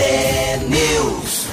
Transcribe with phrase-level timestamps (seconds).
[0.00, 1.46] T-News.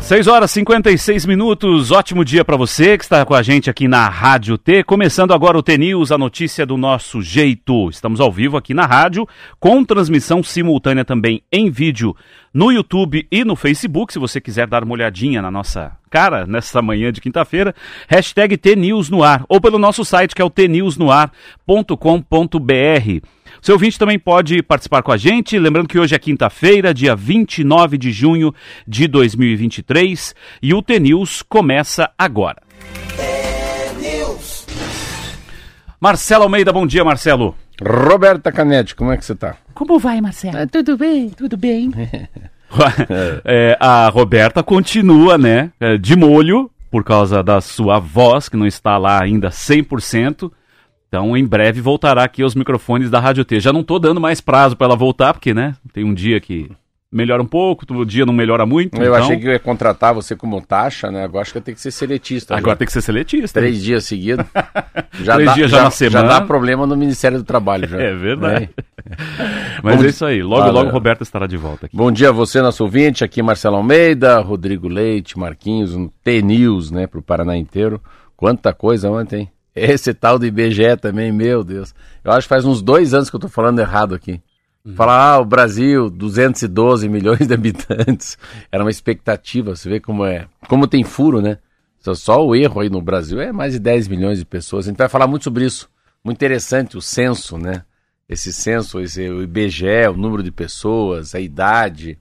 [0.00, 3.86] 6 horas e 56 minutos, ótimo dia para você que está com a gente aqui
[3.86, 4.82] na Rádio T.
[4.82, 7.90] Começando agora o T News, a notícia do nosso jeito.
[7.90, 9.28] Estamos ao vivo aqui na rádio,
[9.60, 12.16] com transmissão simultânea também em vídeo
[12.54, 14.10] no YouTube e no Facebook.
[14.10, 17.74] Se você quiser dar uma olhadinha na nossa cara nessa manhã de quinta-feira,
[18.08, 23.37] hashtag T News no ar, ou pelo nosso site que é o tnewsnoar.com.br.
[23.60, 27.98] Seu ouvinte também pode participar com a gente, lembrando que hoje é quinta-feira, dia 29
[27.98, 28.54] de junho
[28.86, 32.62] de 2023, e o T-News começa agora.
[36.00, 37.56] Marcelo Almeida, bom dia, Marcelo.
[37.82, 39.56] Roberta Canete, como é que você tá?
[39.74, 40.66] Como vai, Marcelo?
[40.68, 41.90] tudo bem, tudo bem.
[43.44, 48.66] É, a Roberta continua, né, é, de molho, por causa da sua voz, que não
[48.66, 50.50] está lá ainda 100%.
[51.08, 53.60] Então, em breve voltará aqui aos microfones da Rádio T.
[53.60, 56.70] Já não tô dando mais prazo para ela voltar, porque, né, tem um dia que
[57.10, 58.94] melhora um pouco, outro dia não melhora muito.
[59.00, 61.24] Eu então, achei que eu ia contratar você como taxa, né?
[61.24, 62.54] Agora acho que eu tenho que ser seletista.
[62.54, 63.58] Agora tem que ser seletista.
[63.58, 64.44] Três dias seguidos.
[65.22, 66.28] Já Três dá, dias já na semana.
[66.28, 67.88] Já dá problema no Ministério do Trabalho.
[67.88, 67.98] Já.
[67.98, 68.68] É verdade.
[68.68, 68.84] Né?
[69.82, 70.42] Mas Bom é isso aí.
[70.42, 70.72] Logo, Fala.
[70.72, 71.96] logo, Roberta estará de volta aqui.
[71.96, 73.24] Bom dia a você, nosso ouvinte.
[73.24, 77.06] Aqui Marcelo Almeida, Rodrigo Leite, Marquinhos, um T-News, né?
[77.06, 78.00] Pro Paraná inteiro.
[78.36, 79.40] Quanta coisa ontem.
[79.40, 79.50] hein?
[79.92, 81.94] Esse tal do IBGE também, meu Deus.
[82.24, 84.40] Eu acho que faz uns dois anos que eu tô falando errado aqui.
[84.94, 88.38] Falar, ah, o Brasil, 212 milhões de habitantes.
[88.72, 90.48] Era uma expectativa, você vê como é.
[90.68, 91.58] Como tem furo, né?
[91.98, 94.86] Só, só o erro aí no Brasil é mais de 10 milhões de pessoas.
[94.86, 95.90] A gente vai falar muito sobre isso.
[96.24, 97.82] Muito interessante o censo, né?
[98.28, 102.18] Esse censo, esse, o IBGE, o número de pessoas, a idade,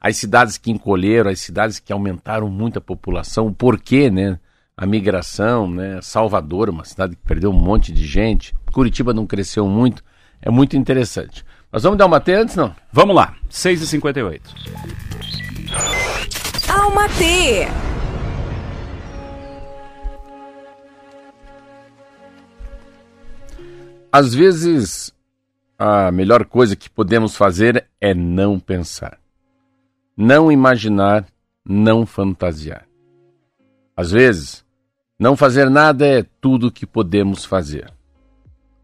[0.00, 4.38] as cidades que encolheram, as cidades que aumentaram muito a população, o porquê, né?
[4.80, 5.98] A migração, né?
[6.00, 8.54] Salvador, uma cidade que perdeu um monte de gente.
[8.72, 10.04] Curitiba não cresceu muito.
[10.40, 11.44] É muito interessante.
[11.72, 12.72] Mas vamos dar uma T antes, não?
[12.92, 14.40] Vamos lá, 6h58.
[16.68, 17.66] Alma T.
[24.12, 25.12] Às vezes,
[25.76, 29.18] a melhor coisa que podemos fazer é não pensar.
[30.16, 31.26] Não imaginar,
[31.64, 32.86] não fantasiar.
[33.96, 34.67] Às vezes,
[35.18, 37.92] não fazer nada é tudo que podemos fazer.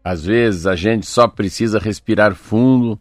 [0.03, 2.99] Às vezes, a gente só precisa respirar fundo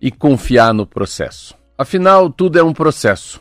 [0.00, 1.54] e confiar no processo.
[1.76, 3.40] Afinal, tudo é um processo.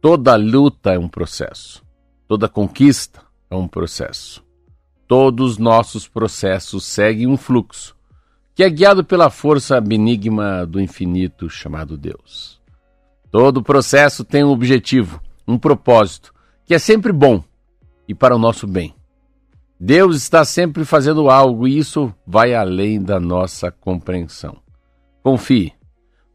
[0.00, 1.82] Toda luta é um processo.
[2.26, 4.44] Toda conquista é um processo.
[5.06, 7.94] Todos os nossos processos seguem um fluxo,
[8.54, 12.60] que é guiado pela força benigna do infinito chamado Deus.
[13.30, 16.34] Todo processo tem um objetivo, um propósito,
[16.64, 17.42] que é sempre bom
[18.08, 18.94] e para o nosso bem.
[19.78, 24.56] Deus está sempre fazendo algo e isso vai além da nossa compreensão.
[25.22, 25.72] Confie.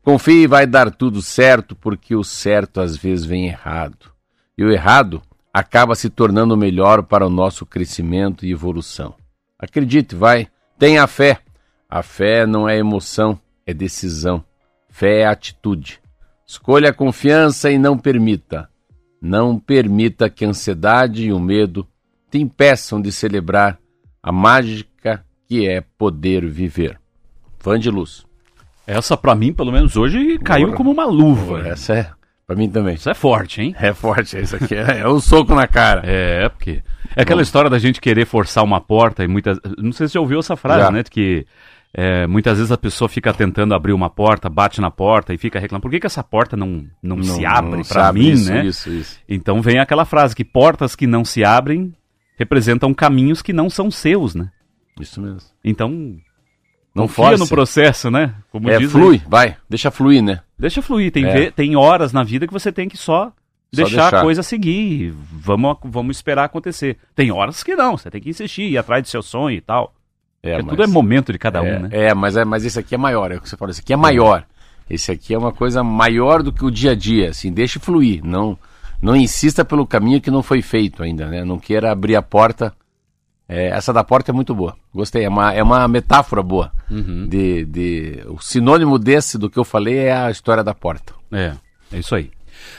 [0.04, 4.12] Confie e vai dar tudo certo, porque o certo às vezes vem errado.
[4.58, 5.22] E o errado
[5.54, 9.16] acaba se tornando melhor para o nosso crescimento e evolução.
[9.58, 10.48] Acredite, vai.
[10.78, 11.40] Tenha fé.
[11.90, 14.44] A fé não é emoção, é decisão.
[14.90, 16.00] Fé é atitude.
[16.48, 18.71] Escolha a confiança e não permita.
[19.22, 21.88] Não permita que a ansiedade e o medo
[22.32, 23.78] te impeçam de celebrar
[24.24, 27.00] a mágica que é poder viver.
[27.60, 28.26] Fã de luz.
[28.88, 30.78] Essa, pra mim, pelo menos hoje, caiu Porra.
[30.78, 31.68] como uma luva.
[31.68, 32.12] Essa é,
[32.48, 32.96] pra mim também.
[32.96, 33.76] Isso é forte, hein?
[33.80, 36.02] É forte, isso aqui é, é um soco na cara.
[36.04, 36.82] É, porque.
[37.16, 39.60] É aquela história da gente querer forçar uma porta e muitas.
[39.78, 40.92] Não sei se você já ouviu essa frase, Já.
[40.92, 41.04] né?
[41.04, 41.46] De que
[41.94, 45.60] é, muitas vezes a pessoa fica tentando abrir uma porta, bate na porta e fica
[45.60, 45.82] reclamando.
[45.84, 48.66] Por que, que essa porta não, não, se abre não pra sabe mim, isso, né?
[48.66, 49.20] Isso, isso.
[49.28, 51.94] Então vem aquela frase que portas que não se abrem
[52.38, 54.50] representam caminhos que não são seus, né?
[55.00, 55.42] Isso mesmo.
[55.64, 55.90] Então,
[56.94, 57.40] Não confia force.
[57.40, 58.36] no processo, né?
[58.52, 58.90] Como É, dizem.
[58.90, 60.42] flui, vai, deixa fluir, né?
[60.58, 61.12] Deixa fluir.
[61.12, 61.34] Tem, É.
[61.34, 63.32] ve- tem horas na vida que você tem que só,
[63.72, 64.20] deixar, deixar.
[64.20, 65.14] a coisa seguir.
[65.32, 66.98] Vamos, vamos esperar acontecer.
[67.16, 67.96] Tem horas que não.
[67.98, 69.94] Você tem que insistir, ir atrás do seu sonho e tal.
[70.44, 71.90] É, mas- tudo é momento de cada é, um, né?
[71.92, 73.94] É, mas, é, mas esse aqui é maior, é o que você falou, esse aqui
[73.94, 74.46] é maior.
[74.90, 78.22] Esse aqui é uma coisa maior do que o dia a dia, assim, deixe fluir,
[78.24, 78.58] não
[79.02, 81.44] não insista pelo caminho que não foi feito ainda, né?
[81.44, 82.72] Não queira abrir a porta.
[83.50, 86.72] É, essa da porta é muito boa, gostei, é uma, é uma metáfora boa.
[86.90, 87.28] Uhum.
[87.28, 91.14] De, de, o sinônimo desse do que eu falei é a história da porta.
[91.32, 91.54] É,
[91.92, 92.32] é isso aí.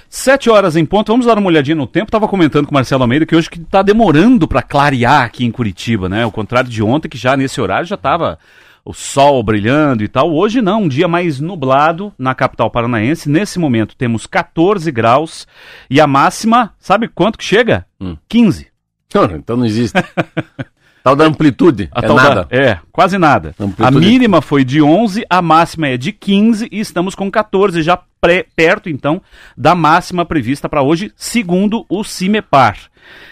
[0.09, 2.11] Sete horas em ponto, vamos dar uma olhadinha no tempo.
[2.11, 5.51] Tava comentando com o Marcelo Almeida que hoje que tá demorando para clarear aqui em
[5.51, 6.23] Curitiba, né?
[6.23, 8.39] Ao contrário de ontem, que já nesse horário já tava
[8.85, 10.33] o sol brilhando e tal.
[10.33, 13.31] Hoje não, um dia mais nublado na capital paranaense.
[13.31, 15.47] Nesse momento temos 14 graus
[15.89, 17.87] e a máxima, sabe quanto que chega?
[18.01, 18.17] Hum.
[18.29, 18.69] 15.
[19.15, 19.99] Não, então não existe.
[21.03, 21.89] Tal da amplitude.
[21.93, 22.47] A é tal da- nada.
[22.51, 23.55] é, quase nada.
[23.59, 23.89] Amplitude.
[23.89, 27.99] A mínima foi de 11, a máxima é de 15 e estamos com 14, já
[28.21, 29.21] pré- perto então
[29.57, 32.77] da máxima prevista para hoje, segundo o CIMEPAR.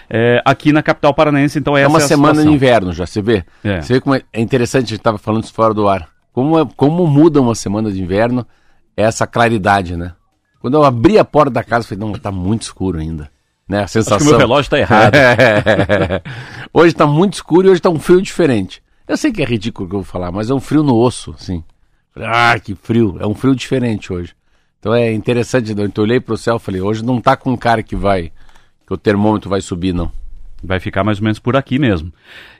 [0.09, 3.21] É, aqui na capital paranaense, então É essa uma é semana de inverno já, você
[3.21, 3.45] vê?
[3.63, 3.79] É.
[3.81, 6.09] Você vê como é, é interessante, a gente estava falando isso fora do ar.
[6.33, 8.45] Como, é- como muda uma semana de inverno
[8.97, 10.11] essa claridade, né?
[10.59, 13.30] Quando eu abri a porta da casa, eu falei, não, tá muito escuro ainda.
[13.71, 13.79] Né?
[13.79, 14.27] A Acho que sensação.
[14.27, 15.15] o meu relógio está errado.
[15.15, 16.21] É.
[16.73, 18.83] hoje tá muito escuro e hoje tá um frio diferente.
[19.07, 20.97] Eu sei que é ridículo o que eu vou falar, mas é um frio no
[20.97, 21.63] osso, assim.
[22.13, 23.17] Falei, Ah, que frio.
[23.21, 24.33] É um frio diferente hoje.
[24.79, 25.89] Então é interessante, né?
[25.95, 28.31] eu olhei pro céu e falei, hoje não tá com um cara que vai,
[28.85, 30.11] que o termômetro vai subir, não.
[30.63, 32.11] Vai ficar mais ou menos por aqui mesmo.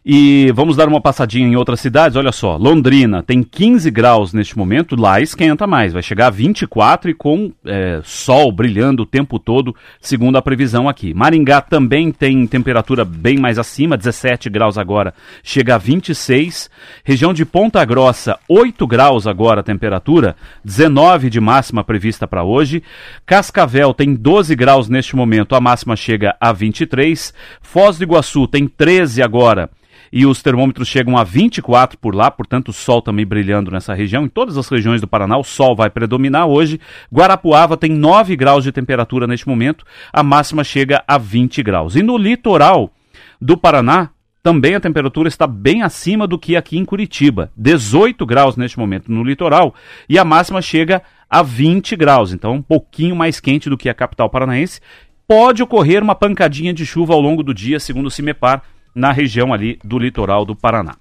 [0.04, 2.18] E vamos dar uma passadinha em outras cidades.
[2.18, 7.12] Olha só, Londrina tem 15 graus neste momento, lá esquenta mais, vai chegar a 24
[7.12, 11.14] e com é, sol brilhando o tempo todo, segundo a previsão aqui.
[11.14, 15.14] Maringá também tem temperatura bem mais acima, 17 graus agora,
[15.44, 16.68] chega a 26.
[17.04, 22.82] Região de Ponta Grossa, 8 graus agora a temperatura, 19 de máxima prevista para hoje.
[23.24, 27.32] Cascavel tem 12 graus neste momento, a máxima chega a 23.
[27.62, 29.70] Foz do Iguaçu tem 13 agora
[30.12, 34.26] e os termômetros chegam a 24 por lá, portanto o sol também brilhando nessa região.
[34.26, 36.80] Em todas as regiões do Paraná o sol vai predominar hoje.
[37.14, 41.96] Guarapuava tem 9 graus de temperatura neste momento, a máxima chega a 20 graus.
[41.96, 42.92] E no litoral
[43.40, 44.10] do Paraná
[44.44, 49.12] também a temperatura está bem acima do que aqui em Curitiba, 18 graus neste momento
[49.12, 49.74] no litoral
[50.10, 53.94] e a máxima chega a 20 graus, então um pouquinho mais quente do que a
[53.94, 54.82] capital paranaense.
[55.28, 58.64] Pode ocorrer uma pancadinha de chuva ao longo do dia, segundo o CIMEPAR,
[58.94, 60.96] na região ali do litoral do Paraná.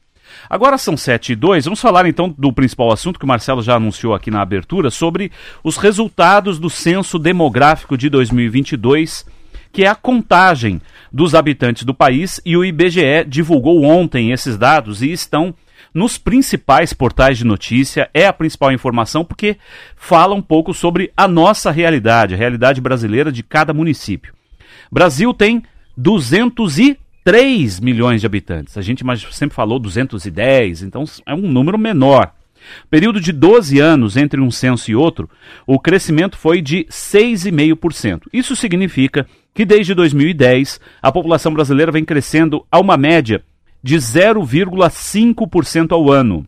[0.49, 3.75] Agora são 7 e 2, vamos falar então do principal assunto que o Marcelo já
[3.75, 5.33] anunciou aqui na abertura, sobre
[5.63, 9.27] os resultados do Censo Demográfico de 2022,
[9.73, 10.81] que é a contagem
[11.13, 15.55] dos habitantes do país, e o IBGE divulgou ontem esses dados e estão
[15.93, 19.57] nos principais portais de notícia, é a principal informação porque
[19.97, 24.35] fala um pouco sobre a nossa realidade, a realidade brasileira de cada município.
[24.91, 25.63] Brasil tem
[25.97, 28.77] 203 milhões de habitantes.
[28.79, 32.33] A gente sempre falou 210, então é um número menor.
[32.91, 35.29] Período de 12 anos entre um censo e outro,
[35.67, 38.23] o crescimento foi de 6,5%.
[38.33, 43.43] Isso significa que desde 2010 a população brasileira vem crescendo a uma média
[43.82, 46.47] de 0,5% ao ano.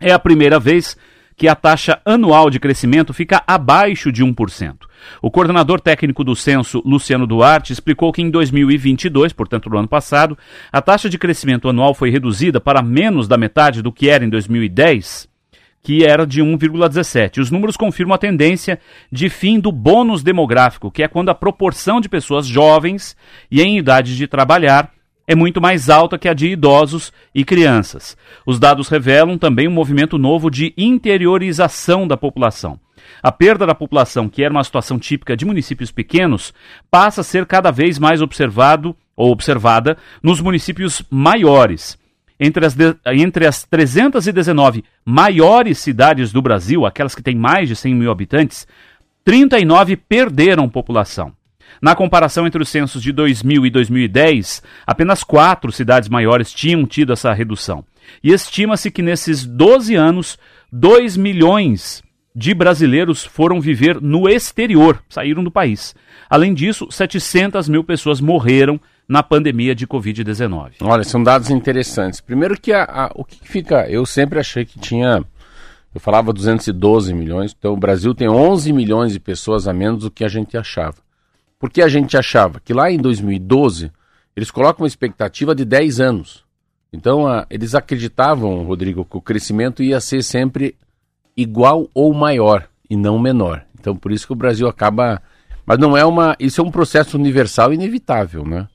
[0.00, 0.96] É a primeira vez
[1.36, 4.76] que a taxa anual de crescimento fica abaixo de 1%.
[5.20, 10.38] O coordenador técnico do censo, Luciano Duarte, explicou que em 2022, portanto no ano passado,
[10.72, 14.28] a taxa de crescimento anual foi reduzida para menos da metade do que era em
[14.28, 15.28] 2010,
[15.82, 17.40] que era de 1,17.
[17.40, 18.78] Os números confirmam a tendência
[19.10, 23.16] de fim do bônus demográfico, que é quando a proporção de pessoas jovens
[23.50, 24.90] e em idade de trabalhar
[25.26, 28.16] é muito mais alta que a de idosos e crianças.
[28.46, 32.78] Os dados revelam também um movimento novo de interiorização da população.
[33.22, 36.52] A perda da população, que era uma situação típica de municípios pequenos,
[36.90, 41.98] passa a ser cada vez mais observado ou observada nos municípios maiores.
[42.38, 47.76] Entre as, de, entre as 319 maiores cidades do Brasil, aquelas que têm mais de
[47.76, 48.66] 100 mil habitantes,
[49.24, 51.32] 39 perderam população.
[51.84, 57.12] Na comparação entre os censos de 2000 e 2010, apenas quatro cidades maiores tinham tido
[57.12, 57.84] essa redução.
[58.22, 60.38] E estima-se que nesses 12 anos,
[60.72, 62.02] 2 milhões
[62.34, 65.94] de brasileiros foram viver no exterior, saíram do país.
[66.30, 70.76] Além disso, 700 mil pessoas morreram na pandemia de Covid-19.
[70.80, 72.18] Olha, são dados interessantes.
[72.18, 75.22] Primeiro que a, a, o que fica, eu sempre achei que tinha,
[75.94, 80.10] eu falava 212 milhões, então o Brasil tem 11 milhões de pessoas a menos do
[80.10, 81.04] que a gente achava.
[81.64, 83.90] Porque a gente achava que lá em 2012
[84.36, 86.44] eles colocam uma expectativa de 10 anos.
[86.92, 90.76] Então a, eles acreditavam, Rodrigo, que o crescimento ia ser sempre
[91.34, 93.64] igual ou maior e não menor.
[93.80, 95.22] Então por isso que o Brasil acaba,
[95.64, 98.68] mas não é uma, isso é um processo universal inevitável, né?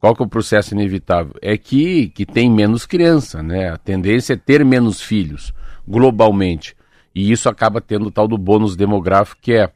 [0.00, 1.36] Qual que é o processo inevitável?
[1.40, 3.70] É que, que tem menos criança, né?
[3.70, 5.54] A tendência é ter menos filhos,
[5.86, 6.74] globalmente.
[7.14, 9.70] E isso acaba tendo o tal do bônus demográfico, que é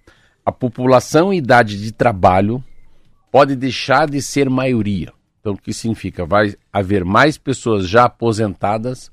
[0.48, 2.64] a população em idade de trabalho
[3.30, 5.12] pode deixar de ser maioria.
[5.38, 6.24] Então, o que significa?
[6.24, 9.12] Vai haver mais pessoas já aposentadas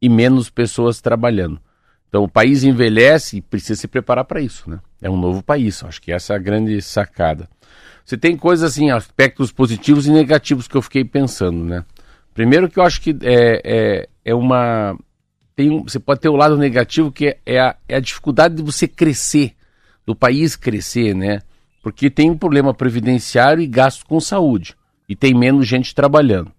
[0.00, 1.60] e menos pessoas trabalhando.
[2.08, 4.80] Então, o país envelhece e precisa se preparar para isso, né?
[5.02, 5.84] É um novo país.
[5.84, 7.46] Acho que essa é a grande sacada.
[8.02, 11.84] Você tem coisas assim, aspectos positivos e negativos que eu fiquei pensando, né?
[12.32, 14.98] Primeiro que eu acho que é, é, é uma.
[15.54, 18.54] Tem um, você pode ter o lado negativo que é, é, a, é a dificuldade
[18.54, 19.54] de você crescer,
[20.10, 21.40] do país crescer, né?
[21.84, 24.76] Porque tem um problema previdenciário e gasto com saúde.
[25.08, 26.50] E tem menos gente trabalhando.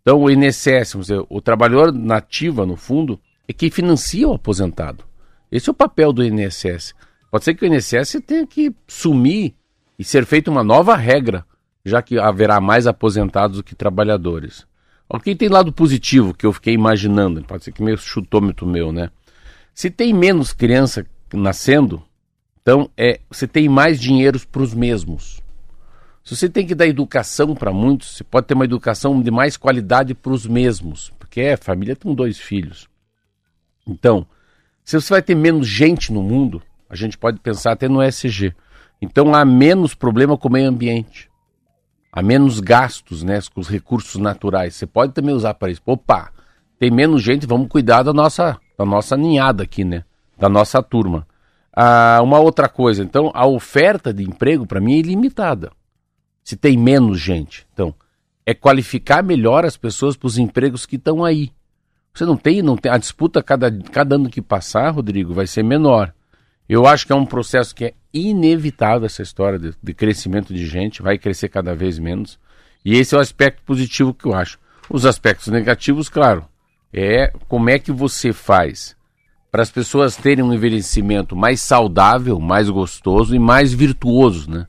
[0.00, 5.04] Então, o INSS, dizer, o trabalhador nativa, no fundo, é quem financia o aposentado.
[5.52, 6.94] Esse é o papel do INSS.
[7.30, 9.54] Pode ser que o INSS tenha que sumir
[9.98, 11.44] e ser feita uma nova regra,
[11.84, 14.66] já que haverá mais aposentados do que trabalhadores.
[15.06, 18.90] O que tem lado positivo que eu fiquei imaginando, pode ser que meio chutômetro meu,
[18.90, 19.10] né?
[19.74, 22.02] Se tem menos criança nascendo,
[22.64, 25.42] então é, você tem mais dinheiro para os mesmos.
[26.24, 29.58] Se você tem que dar educação para muitos, você pode ter uma educação de mais
[29.58, 32.88] qualidade para os mesmos, porque é família com dois filhos.
[33.86, 34.26] Então,
[34.82, 38.54] se você vai ter menos gente no mundo, a gente pode pensar até no SG.
[39.00, 41.30] Então há menos problema com o meio ambiente.
[42.10, 44.74] Há menos gastos né, com os recursos naturais.
[44.74, 45.82] Você pode também usar para isso.
[45.84, 46.32] Opa,
[46.78, 50.02] tem menos gente, vamos cuidar da nossa, da nossa ninhada aqui, né?
[50.38, 51.26] Da nossa turma.
[51.76, 55.72] Ah, uma outra coisa, então, a oferta de emprego para mim é ilimitada.
[56.42, 57.66] Se tem menos gente.
[57.72, 57.94] Então,
[58.46, 61.50] é qualificar melhor as pessoas para os empregos que estão aí.
[62.12, 62.92] Você não tem, não tem.
[62.92, 66.14] A disputa cada, cada ano que passar, Rodrigo, vai ser menor.
[66.68, 70.64] Eu acho que é um processo que é inevitável essa história de, de, crescimento de
[70.66, 72.38] gente, vai crescer cada vez menos.
[72.84, 74.58] E esse é o aspecto positivo que eu acho.
[74.88, 76.44] Os aspectos negativos, claro,
[76.92, 78.96] é como é que você faz
[79.54, 84.66] para as pessoas terem um envelhecimento mais saudável, mais gostoso e mais virtuoso, né?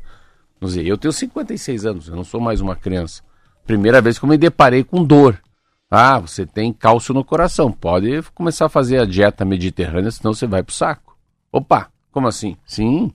[0.62, 3.24] Vamos dizer, eu tenho 56 anos, eu não sou mais uma criança.
[3.66, 5.42] Primeira vez que eu me deparei com dor.
[5.90, 10.46] Ah, você tem cálcio no coração, pode começar a fazer a dieta mediterrânea, senão você
[10.46, 11.18] vai pro saco.
[11.52, 12.56] Opa, como assim?
[12.64, 13.12] Sim,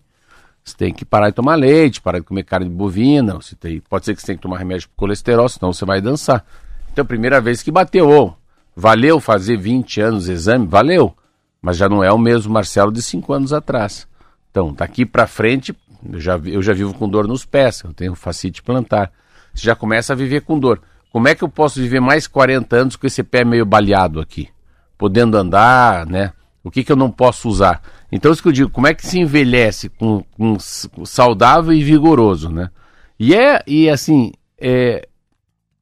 [0.64, 4.06] você tem que parar de tomar leite, parar de comer carne bovina, você tem, pode
[4.06, 6.44] ser que você tenha que tomar remédio para colesterol, senão você vai dançar.
[6.92, 8.34] Então, primeira vez que bateu, oh,
[8.74, 10.66] valeu fazer 20 anos exame?
[10.66, 11.14] Valeu,
[11.60, 14.06] mas já não é o mesmo Marcelo de 5 anos atrás.
[14.50, 15.74] Então, daqui para frente,
[16.10, 19.12] eu já, eu já vivo com dor nos pés, eu tenho facite plantar.
[19.54, 20.80] Você já começa a viver com dor.
[21.12, 24.48] Como é que eu posso viver mais 40 anos com esse pé meio baleado aqui?
[24.96, 26.32] Podendo andar, né?
[26.62, 27.82] O que, que eu não posso usar?
[28.12, 30.58] Então, isso que eu digo, como é que se envelhece com, com
[31.04, 32.70] saudável e vigoroso, né?
[33.18, 35.06] E é, e assim, é,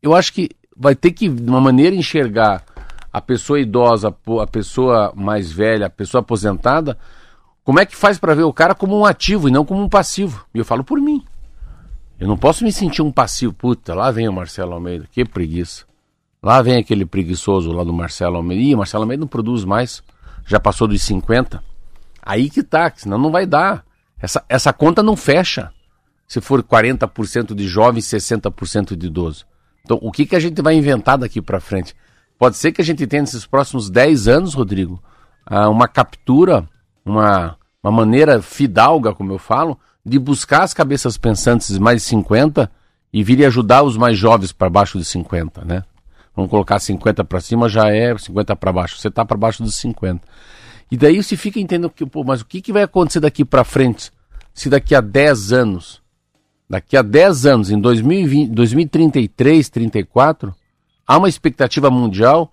[0.02, 2.64] eu acho que vai ter que, de uma maneira, enxergar
[3.12, 6.98] a pessoa idosa, a pessoa mais velha, a pessoa aposentada,
[7.64, 9.88] como é que faz para ver o cara como um ativo e não como um
[9.88, 10.46] passivo?
[10.54, 11.22] E eu falo por mim.
[12.18, 13.52] Eu não posso me sentir um passivo.
[13.52, 15.84] Puta, lá vem o Marcelo Almeida, que preguiça.
[16.42, 18.62] Lá vem aquele preguiçoso lá do Marcelo Almeida.
[18.62, 20.02] Ih, Marcelo Almeida não produz mais.
[20.46, 21.62] Já passou dos 50.
[22.22, 23.84] Aí que tá, senão não vai dar.
[24.18, 25.70] Essa, essa conta não fecha.
[26.26, 29.46] Se for 40% de jovens e 60% de idoso.
[29.84, 31.94] Então, o que, que a gente vai inventar daqui para frente?
[32.38, 35.02] Pode ser que a gente tenha nesses próximos 10 anos, Rodrigo,
[35.44, 36.68] ah, uma captura,
[37.04, 42.70] uma, uma maneira fidalga, como eu falo, de buscar as cabeças pensantes mais de 50
[43.12, 45.82] e vir ajudar os mais jovens para baixo de 50, né?
[46.34, 48.96] Vamos colocar 50 para cima, já é 50 para baixo.
[48.98, 50.22] Você está para baixo dos 50.
[50.90, 53.64] E daí você fica entendendo que, pô, mas o que, que vai acontecer daqui para
[53.64, 54.12] frente?
[54.54, 56.00] Se daqui a 10 anos,
[56.70, 60.54] daqui a 10 anos, em 2020, 2033, 34,
[61.08, 62.52] há uma expectativa mundial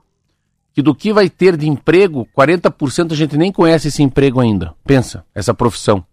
[0.74, 4.74] que do que vai ter de emprego, 40% a gente nem conhece esse emprego ainda.
[4.86, 6.06] Pensa, essa profissão.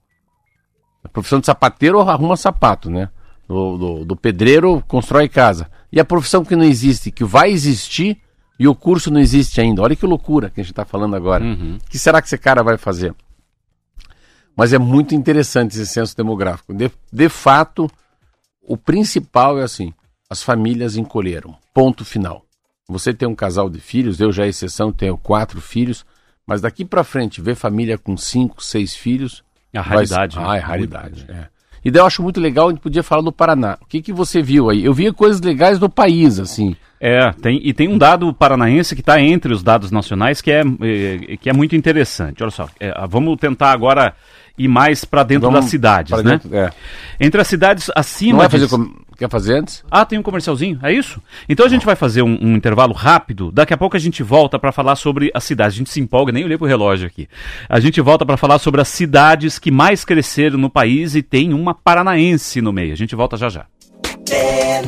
[1.03, 3.09] A profissão de sapateiro arruma sapato, né?
[3.49, 5.69] Do, do, do, pedreiro constrói casa.
[5.91, 8.21] E a profissão que não existe, que vai existir
[8.59, 9.83] e o curso não existe ainda.
[9.83, 11.45] Olha que loucura que a gente está falando agora.
[11.45, 11.79] Uhum.
[11.85, 13.15] O que será que esse cara vai fazer?
[14.57, 16.73] Mas é muito interessante esse censo demográfico.
[16.73, 17.91] De, de fato,
[18.63, 19.93] o principal é assim:
[20.31, 21.57] as famílias encolheram.
[21.73, 22.45] Ponto final.
[22.89, 26.05] Você tem um casal de filhos, eu já é exceção, tenho quatro filhos,
[26.47, 30.37] mas daqui para frente, ver família com cinco, seis filhos, é a raridade.
[30.37, 30.45] Vai...
[30.45, 31.27] Ah, é raridade.
[31.29, 31.47] É.
[31.85, 33.77] E daí eu acho muito legal, a gente podia falar do Paraná.
[33.81, 34.85] O que, que você viu aí?
[34.85, 36.77] Eu via coisas legais do país, assim.
[37.01, 40.61] É, tem, e tem um dado paranaense que está entre os dados nacionais que é,
[40.61, 42.43] é, que é muito interessante.
[42.45, 44.15] Olha só, é, vamos tentar agora
[44.57, 46.31] ir mais para dentro vamos das cidades, né?
[46.31, 46.71] Dentro, é.
[47.19, 48.33] Entre as cidades acima.
[48.33, 48.71] Não vai fazer de...
[48.71, 49.03] com...
[49.23, 49.85] Quer fazer antes?
[49.89, 51.23] Ah, tem um comercialzinho, é isso?
[51.49, 53.53] Então a gente vai fazer um, um intervalo rápido.
[53.53, 55.77] Daqui a pouco a gente volta para falar sobre as cidades.
[55.77, 57.29] A gente se empolga, nem olhei pro relógio aqui.
[57.69, 61.55] A gente volta para falar sobre as cidades que mais cresceram no país e tem
[61.55, 62.93] uma paranaense no meio.
[62.93, 63.67] A gente volta já já.
[64.29, 64.83] É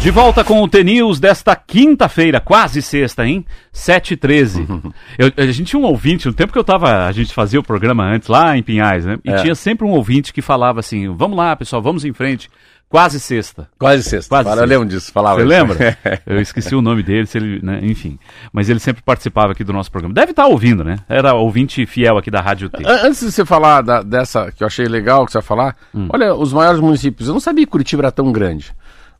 [0.00, 3.44] De volta com o T-News desta quinta-feira, quase sexta, hein?
[3.74, 4.92] 7h13.
[5.18, 7.62] Eu, a gente tinha um ouvinte, no tempo que eu tava, a gente fazia o
[7.62, 9.18] programa antes, lá em Pinhais, né?
[9.22, 9.36] E é.
[9.42, 12.48] tinha sempre um ouvinte que falava assim, vamos lá, pessoal, vamos em frente.
[12.88, 13.68] Quase sexta.
[13.78, 14.28] Quase sexta.
[14.30, 14.74] Quase Fala, eu sexta.
[14.80, 15.48] lembro disso, falava Você isso.
[15.48, 15.98] lembra?
[16.26, 18.18] Eu esqueci o nome dele, se ele, né, enfim.
[18.52, 20.12] Mas ele sempre participava aqui do nosso programa.
[20.14, 20.96] Deve estar ouvindo, né?
[21.08, 22.82] Era ouvinte fiel aqui da Rádio T.
[22.84, 25.76] An- Antes de você falar da- dessa, que eu achei legal que você vai falar,
[25.94, 26.08] Hum.
[26.10, 28.72] olha, os maiores municípios, eu não sabia que Curitiba era tão grande.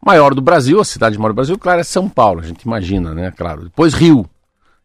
[0.05, 3.15] Maior do Brasil, a cidade maior do Brasil, claro, é São Paulo, a gente imagina,
[3.15, 3.65] né, claro.
[3.65, 4.29] Depois Rio,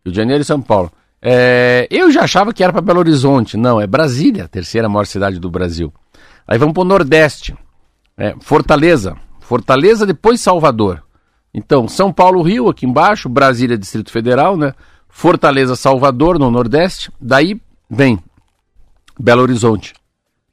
[0.04, 0.92] Rio de Janeiro e São Paulo.
[1.22, 5.06] É, eu já achava que era para Belo Horizonte, não, é Brasília, a terceira maior
[5.06, 5.94] cidade do Brasil.
[6.48, 7.56] Aí vamos para o Nordeste,
[8.18, 11.04] É, Fortaleza, Fortaleza, depois Salvador.
[11.54, 14.74] Então, São Paulo, Rio, aqui embaixo, Brasília, Distrito Federal, né?
[15.08, 17.12] Fortaleza, Salvador, no Nordeste.
[17.20, 18.20] Daí vem
[19.20, 19.94] Belo Horizonte,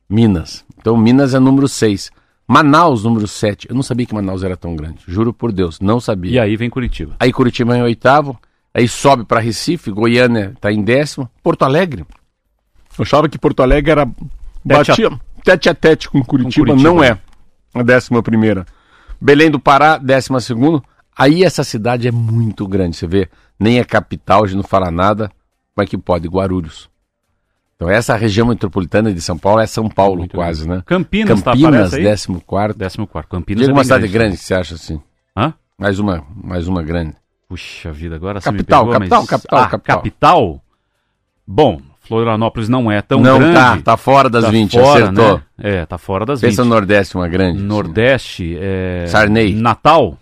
[0.08, 0.64] Minas.
[0.78, 2.10] Então, Minas é número 6.
[2.46, 3.68] Manaus, número 7.
[3.68, 4.98] Eu não sabia que Manaus era tão grande.
[5.06, 6.32] Juro por Deus, não sabia.
[6.32, 7.14] E aí vem Curitiba.
[7.18, 8.38] Aí Curitiba em oitavo.
[8.74, 11.28] Aí sobe para Recife, Goiânia está em décimo.
[11.42, 12.04] Porto Alegre.
[12.98, 14.06] Eu achava que Porto Alegre era.
[14.06, 14.14] Tete
[14.72, 16.66] a- Batia tete a tete com Curitiba.
[16.66, 16.88] Curitiba.
[16.88, 17.18] Não é
[17.74, 18.64] a décima primeira.
[19.20, 20.82] Belém do Pará, décima segunda.
[21.16, 22.96] Aí essa cidade é muito grande.
[22.96, 25.30] Você vê, nem é capital, a gente não fala nada.
[25.74, 26.28] Como é que pode?
[26.28, 26.88] Guarulhos.
[27.82, 30.82] Então essa região metropolitana de São Paulo é São Paulo Muito quase, né?
[30.86, 32.78] Campinas, tá, Campinas, décimo quarto.
[32.78, 33.28] Décimo quarto.
[33.28, 35.00] Campinas Diga é uma cidade grande que você acha assim.
[35.36, 35.52] Hã?
[35.76, 37.14] Mais uma, mais uma grande.
[37.48, 39.28] Puxa vida, agora Capital, pegou, capital, mas...
[39.30, 39.96] capital, ah, capital.
[39.96, 40.62] capital?
[41.44, 43.54] Bom, Florianópolis não é tão não grande.
[43.54, 45.36] tá, tá fora das Tá 20, fora, acertou.
[45.36, 45.42] né?
[45.58, 46.68] É, tá fora das Pensa 20.
[46.68, 47.60] no Nordeste, uma grande.
[47.60, 49.06] Nordeste, é...
[49.08, 49.54] Sarney.
[49.54, 50.16] Natal?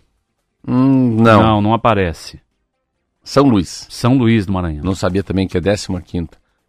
[0.66, 1.42] Hum, não.
[1.42, 2.40] não, não aparece.
[3.22, 3.86] São Luís.
[3.90, 4.82] São Luís do Maranhão.
[4.82, 5.88] Não sabia também que é 15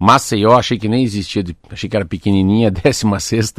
[0.01, 3.53] Maceió, achei que nem existia, achei que era pequenininha, 16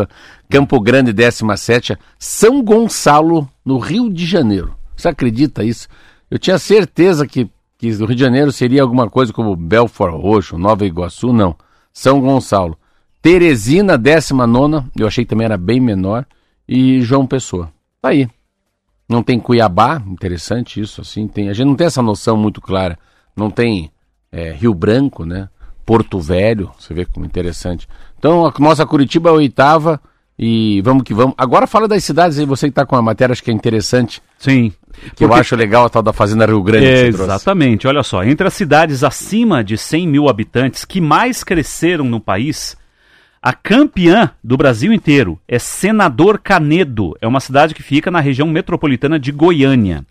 [0.50, 4.74] Campo Grande, 17 São Gonçalo, no Rio de Janeiro.
[4.96, 5.86] Você acredita isso?
[6.28, 10.58] Eu tinha certeza que, que o Rio de Janeiro seria alguma coisa como Belfort Roxo,
[10.58, 11.54] Nova Iguaçu, não.
[11.92, 12.76] São Gonçalo.
[13.22, 16.26] Teresina, 19 eu achei que também era bem menor.
[16.66, 17.72] E João Pessoa.
[18.00, 18.28] Tá aí.
[19.08, 21.28] Não tem Cuiabá, interessante isso, assim.
[21.28, 22.98] Tem, a gente não tem essa noção muito clara.
[23.36, 23.92] Não tem
[24.32, 25.48] é, Rio Branco, né?
[25.84, 27.88] Porto Velho, você vê como interessante.
[28.18, 30.00] Então, a nossa Curitiba é a oitava
[30.38, 31.34] e vamos que vamos.
[31.36, 34.22] Agora fala das cidades aí, você que está com a matéria, acho que é interessante,
[34.38, 34.72] Sim.
[35.16, 36.86] que eu Porque- acho legal a tal da Fazenda Rio Grande.
[36.86, 38.22] É, exatamente, olha só.
[38.24, 42.76] Entre as cidades acima de 100 mil habitantes que mais cresceram no país,
[43.42, 47.16] a campeã do Brasil inteiro é Senador Canedo.
[47.20, 50.04] É uma cidade que fica na região metropolitana de Goiânia.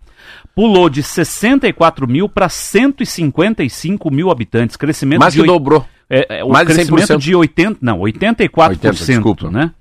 [0.55, 4.75] Pulou de 64 mil para 155 mil habitantes.
[4.75, 5.85] Crescimento Mais que dobrou.
[6.09, 7.17] É, é, o Mais de crescimento 100%.
[7.17, 9.49] de 80, não, 84%, 80, desculpa.
[9.49, 9.71] né?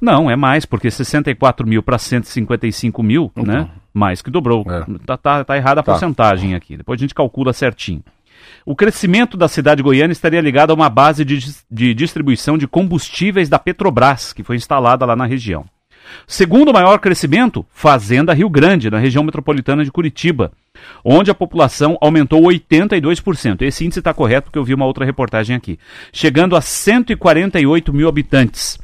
[0.00, 3.68] Não, é mais, porque 64 mil para 155 mil, né?
[3.92, 4.66] Mais que dobrou.
[4.68, 4.84] É.
[5.06, 5.92] Tá, tá, tá errada a Tá.
[5.92, 6.76] porcentagem aqui.
[6.76, 8.02] Depois a gente calcula certinho.
[8.66, 11.38] O crescimento da cidade goiana estaria ligado a uma base de,
[11.70, 15.64] de distribuição de combustíveis da Petrobras, que foi instalada lá na região.
[16.26, 20.52] Segundo maior crescimento, Fazenda Rio Grande, na região metropolitana de Curitiba,
[21.04, 23.62] onde a população aumentou 82%.
[23.62, 25.78] Esse índice está correto porque eu vi uma outra reportagem aqui.
[26.12, 28.78] Chegando a 148 mil habitantes.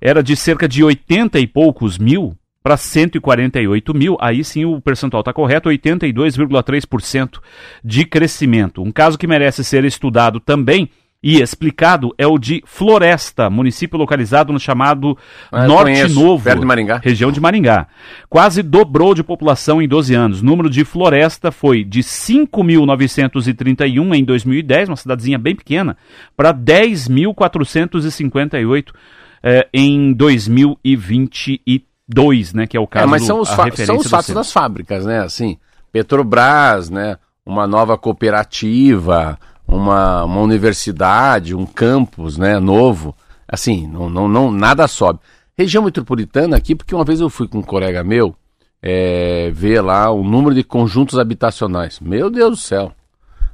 [0.00, 4.16] Era de cerca de 80 e poucos mil para 148 mil.
[4.20, 7.40] Aí sim o percentual está correto, 82,3%
[7.84, 8.82] de crescimento.
[8.82, 10.90] Um caso que merece ser estudado também
[11.22, 15.18] e explicado é o de Floresta, município localizado no chamado
[15.50, 17.00] Ah, Norte conheço, Novo, perto de Maringá.
[17.02, 17.88] região de Maringá.
[18.28, 20.40] Quase dobrou de população em 12 anos.
[20.42, 25.96] O número de Floresta foi de 5.931 em 2010, uma cidadezinha bem pequena,
[26.36, 28.92] para 10.458
[29.42, 34.08] eh, em 2022, né, que é o caso É, mas são os, fa- são os
[34.08, 35.18] fatos das fábricas, né?
[35.20, 35.58] Assim,
[35.92, 37.16] Petrobras, né?
[37.44, 39.36] Uma nova cooperativa,
[39.68, 42.58] uma, uma universidade, um campus, né?
[42.58, 43.14] Novo.
[43.46, 45.20] Assim, não, não, não, nada sobe.
[45.56, 48.34] Região metropolitana aqui, porque uma vez eu fui com um colega meu
[48.82, 52.00] é, ver lá o número de conjuntos habitacionais.
[52.00, 52.92] Meu Deus do céu.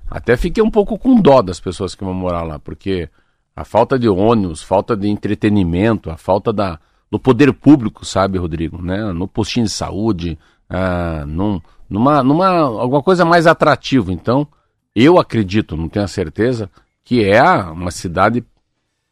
[0.09, 3.09] Até fiquei um pouco com dó das pessoas que vão morar lá, porque
[3.57, 6.79] a falta de ônibus, falta de entretenimento, a falta da,
[7.11, 8.83] do poder público, sabe, Rodrigo?
[8.83, 9.13] Né?
[9.13, 14.13] No postinho de saúde, ah, num, numa, numa alguma coisa mais atrativa.
[14.13, 14.47] Então,
[14.95, 16.71] eu acredito, não tenho a certeza,
[17.03, 18.45] que é uma cidade,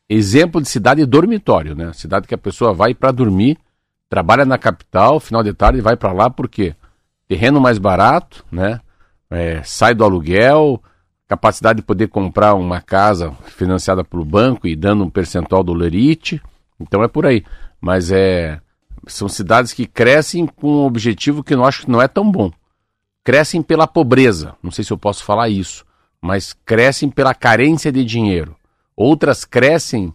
[0.09, 1.93] exemplo de cidade dormitório, né?
[1.93, 3.59] Cidade que a pessoa vai para dormir,
[4.09, 6.75] trabalha na capital, final de tarde vai para lá porque
[7.27, 8.81] terreno mais barato, né?
[9.31, 10.83] É, sai do aluguel,
[11.27, 16.43] capacidade de poder comprar uma casa financiada pelo banco e dando um percentual do lerite.
[16.79, 17.45] Então é por aí.
[17.81, 18.61] Mas é
[19.07, 22.53] são cidades que crescem com um objetivo que eu acho que não é tão bom.
[23.25, 25.85] Crescem pela pobreza, não sei se eu posso falar isso,
[26.21, 28.57] mas crescem pela carência de dinheiro.
[28.97, 30.13] Outras crescem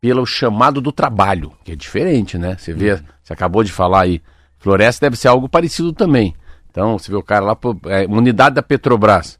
[0.00, 2.56] pelo chamado do trabalho, que é diferente, né?
[2.58, 4.22] Você vê, você acabou de falar aí,
[4.58, 6.34] floresta deve ser algo parecido também.
[6.70, 9.38] Então, você vê o cara lá, é, unidade da Petrobras.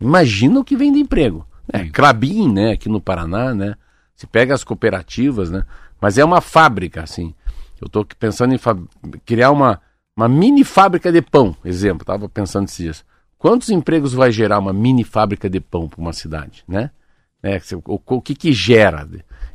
[0.00, 1.46] Imagina o que vem de emprego.
[1.72, 3.74] É, Clabin, né, aqui no Paraná, né?
[4.14, 5.64] Se pega as cooperativas, né?
[6.00, 7.34] Mas é uma fábrica, assim.
[7.80, 8.60] Eu estou pensando em
[9.24, 9.80] criar uma,
[10.16, 12.02] uma mini fábrica de pão, exemplo.
[12.02, 13.04] Estava pensando esses dias.
[13.38, 16.90] Quantos empregos vai gerar uma mini fábrica de pão para uma cidade, né?
[17.42, 19.06] É, o, o, que que gera?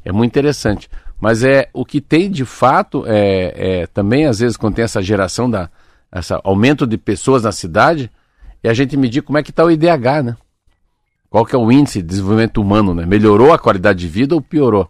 [0.05, 0.89] É muito interessante.
[1.19, 5.01] Mas é o que tem de fato é, é também às vezes quando tem essa
[5.01, 5.69] geração da
[6.13, 8.11] esse aumento de pessoas na cidade,
[8.61, 10.37] é a gente medir como é que está o IDH, né?
[11.29, 13.05] Qual que é o índice de desenvolvimento humano, né?
[13.05, 14.89] Melhorou a qualidade de vida ou piorou?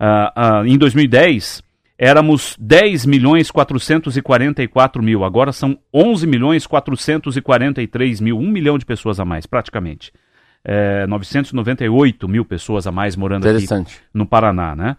[0.00, 1.60] Uh, uh, em 2010,
[1.98, 9.20] éramos 10 milhões 444 mil, agora são 11 milhões 443 mil, um milhão de pessoas
[9.20, 10.12] a mais, praticamente.
[10.64, 13.66] É, 998 mil pessoas a mais morando aqui
[14.12, 14.96] no Paraná, né?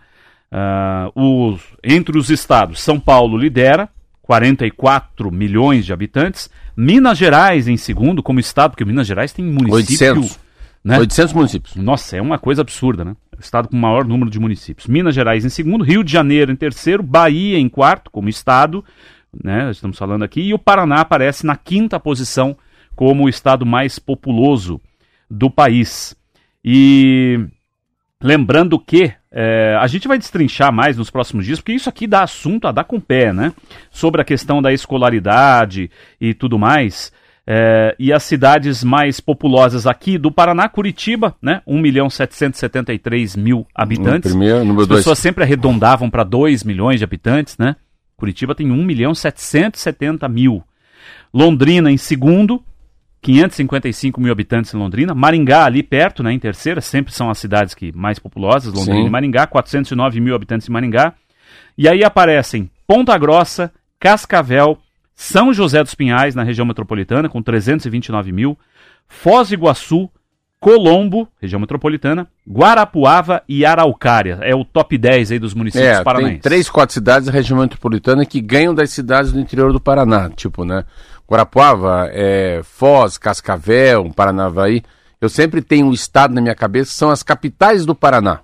[0.52, 3.90] Uh, os, entre os estados, São Paulo lidera,
[4.22, 9.74] 44 milhões de habitantes, Minas Gerais em segundo como estado, porque Minas Gerais tem município...
[9.74, 10.45] 800.
[10.86, 11.00] Né?
[11.00, 11.76] 800 municípios.
[11.76, 13.16] Nossa, é uma coisa absurda, né?
[13.40, 14.88] estado com o maior número de municípios.
[14.88, 18.86] Minas Gerais em segundo, Rio de Janeiro em terceiro, Bahia em quarto, como estado,
[19.44, 19.70] né?
[19.72, 22.56] Estamos falando aqui, e o Paraná aparece na quinta posição
[22.96, 24.80] como o estado mais populoso
[25.30, 26.16] do país.
[26.64, 27.46] E
[28.22, 32.24] lembrando que é, a gente vai destrinchar mais nos próximos dias, porque isso aqui dá
[32.24, 33.54] assunto a dar com pé, né?
[33.92, 35.90] Sobre a questão da escolaridade
[36.22, 37.12] e tudo mais.
[37.48, 41.62] É, e as cidades mais populosas aqui do Paraná, Curitiba, né?
[41.68, 44.34] 1 milhão 773 mil habitantes.
[44.34, 45.20] No primeiro, número as pessoas dois.
[45.20, 47.76] sempre arredondavam para 2 milhões de habitantes, né?
[48.18, 50.64] Curitiba tem 1 milhão 770 mil.
[51.32, 52.64] Londrina em segundo,
[53.22, 55.14] 555 mil habitantes em Londrina.
[55.14, 56.32] Maringá ali perto, né?
[56.32, 59.08] Em terceira, sempre são as cidades que mais populosas, Londrina Sim.
[59.08, 61.14] e Maringá, 409 mil habitantes em Maringá.
[61.78, 64.78] E aí aparecem Ponta Grossa, Cascavel,
[65.16, 68.58] são José dos Pinhais, na região metropolitana, com 329 mil.
[69.08, 70.10] Foz do Iguaçu,
[70.60, 74.40] Colombo, região metropolitana, Guarapuava e Araucária.
[74.42, 76.42] É o top 10 aí dos municípios é, paranaenses.
[76.42, 80.30] Tem três, quatro cidades da região metropolitana que ganham das cidades do interior do Paraná.
[80.30, 80.84] Tipo, né?
[81.30, 84.84] Guarapuava, é, Foz, Cascavel, Paranavaí.
[85.22, 88.42] Eu sempre tenho um estado na minha cabeça, são as capitais do Paraná.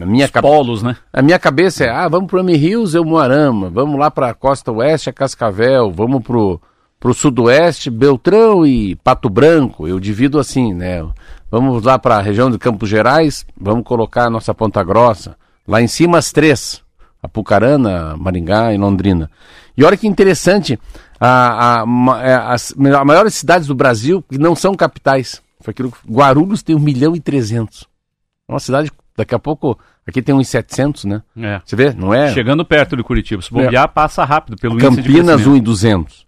[0.00, 0.96] A minha Os polos, né?
[1.12, 4.34] A minha cabeça é, ah, vamos para o Rios, eu Moarama, vamos lá para a
[4.34, 6.60] costa oeste, a Cascavel, vamos pro
[6.98, 9.86] pro sudoeste, Beltrão e Pato Branco.
[9.86, 11.06] Eu divido assim, né?
[11.50, 15.36] Vamos lá para a região de Campos Gerais, vamos colocar a nossa Ponta Grossa.
[15.66, 16.82] Lá em cima as três,
[17.22, 19.30] Apucarana, Maringá e Londrina.
[19.76, 20.78] E olha que interessante,
[21.20, 25.40] a, a, a, é, as, as maiores cidades do Brasil que não são capitais.
[25.60, 27.86] Foi aquilo, Guarulhos tem 1 milhão e 300.
[28.48, 29.76] É uma cidade Daqui a pouco,
[30.06, 31.22] aqui tem uns 700, né?
[31.36, 31.60] É.
[31.64, 31.92] Você vê?
[31.92, 32.32] Não é?
[32.32, 33.42] Chegando perto de Curitiba.
[33.42, 33.88] Se bobear, é.
[33.88, 36.24] passa rápido pelo Campinas, 1 e 200.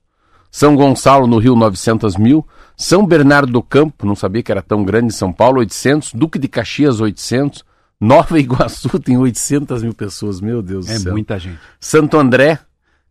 [0.51, 2.45] São Gonçalo, no Rio, 900 mil.
[2.77, 6.15] São Bernardo do Campo, não sabia que era tão grande São Paulo, 800.
[6.15, 7.65] Duque de Caxias, 800.
[8.01, 11.11] Nova Iguaçu tem 800 mil pessoas, meu Deus é do céu.
[11.11, 11.61] É muita gente.
[11.79, 12.59] Santo André,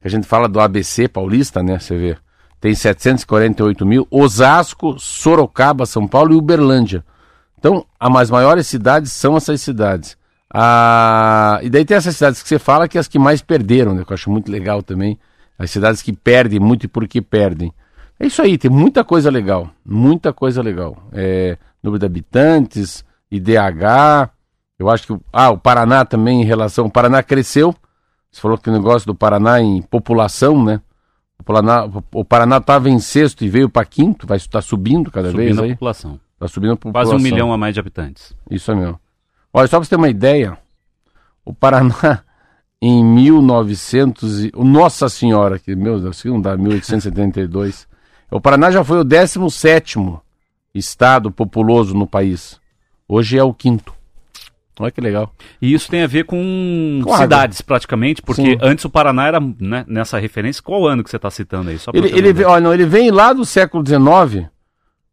[0.01, 1.79] que a gente fala do ABC paulista, né?
[1.79, 2.17] Você vê,
[2.59, 4.05] tem 748 mil.
[4.11, 7.01] Osasco, Sorocaba, São Paulo e Uberlândia.
[7.59, 10.17] Então, as maiores cidades são essas cidades.
[10.51, 13.93] Ah, e daí tem essas cidades que você fala que é as que mais perderam,
[13.93, 14.05] né?
[14.05, 15.19] Que eu acho muito legal também.
[15.57, 17.73] As cidades que perdem muito e por que perdem.
[18.17, 19.69] É isso aí, tem muita coisa legal.
[19.85, 20.97] Muita coisa legal.
[21.11, 24.31] É, número de habitantes, IDH,
[24.79, 26.85] Eu acho que ah, o Paraná também em relação.
[26.85, 27.75] O Paraná cresceu.
[28.31, 30.79] Você falou que o negócio do Paraná em população, né?
[31.37, 35.31] O Paraná o Paraná estava em sexto e veio para quinto, vai estar subindo cada
[35.31, 35.71] Subindo vez a aí.
[35.73, 36.19] população.
[36.39, 37.11] Está subindo a população.
[37.11, 38.33] Quase um milhão a mais de habitantes.
[38.49, 38.97] Isso é mesmo.
[39.51, 40.57] Olha, só para você ter uma ideia,
[41.43, 42.23] o Paraná
[42.81, 44.51] em 1900 e...
[44.55, 47.85] Nossa Senhora, que meu Deus, que não dá 1872.
[48.31, 50.21] o Paraná já foi o 17º
[50.73, 52.57] estado populoso no país.
[53.05, 53.93] Hoje é o quinto.
[54.79, 55.33] Olha que legal.
[55.61, 57.17] E isso tem a ver com água.
[57.17, 58.57] cidades, praticamente, porque Sim.
[58.61, 61.77] antes o Paraná era, né, nessa referência, qual ano que você está citando aí?
[61.77, 64.47] Só Ele, ele, olha, não, ele vem lá do século XIX,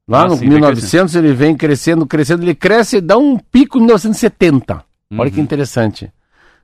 [0.09, 3.39] lá Ah, no sim, vem 1900, ele vem crescendo, crescendo, ele cresce e dá um
[3.39, 4.85] pico em 1970.
[5.13, 5.31] Olha Uhum.
[5.31, 6.11] que interessante.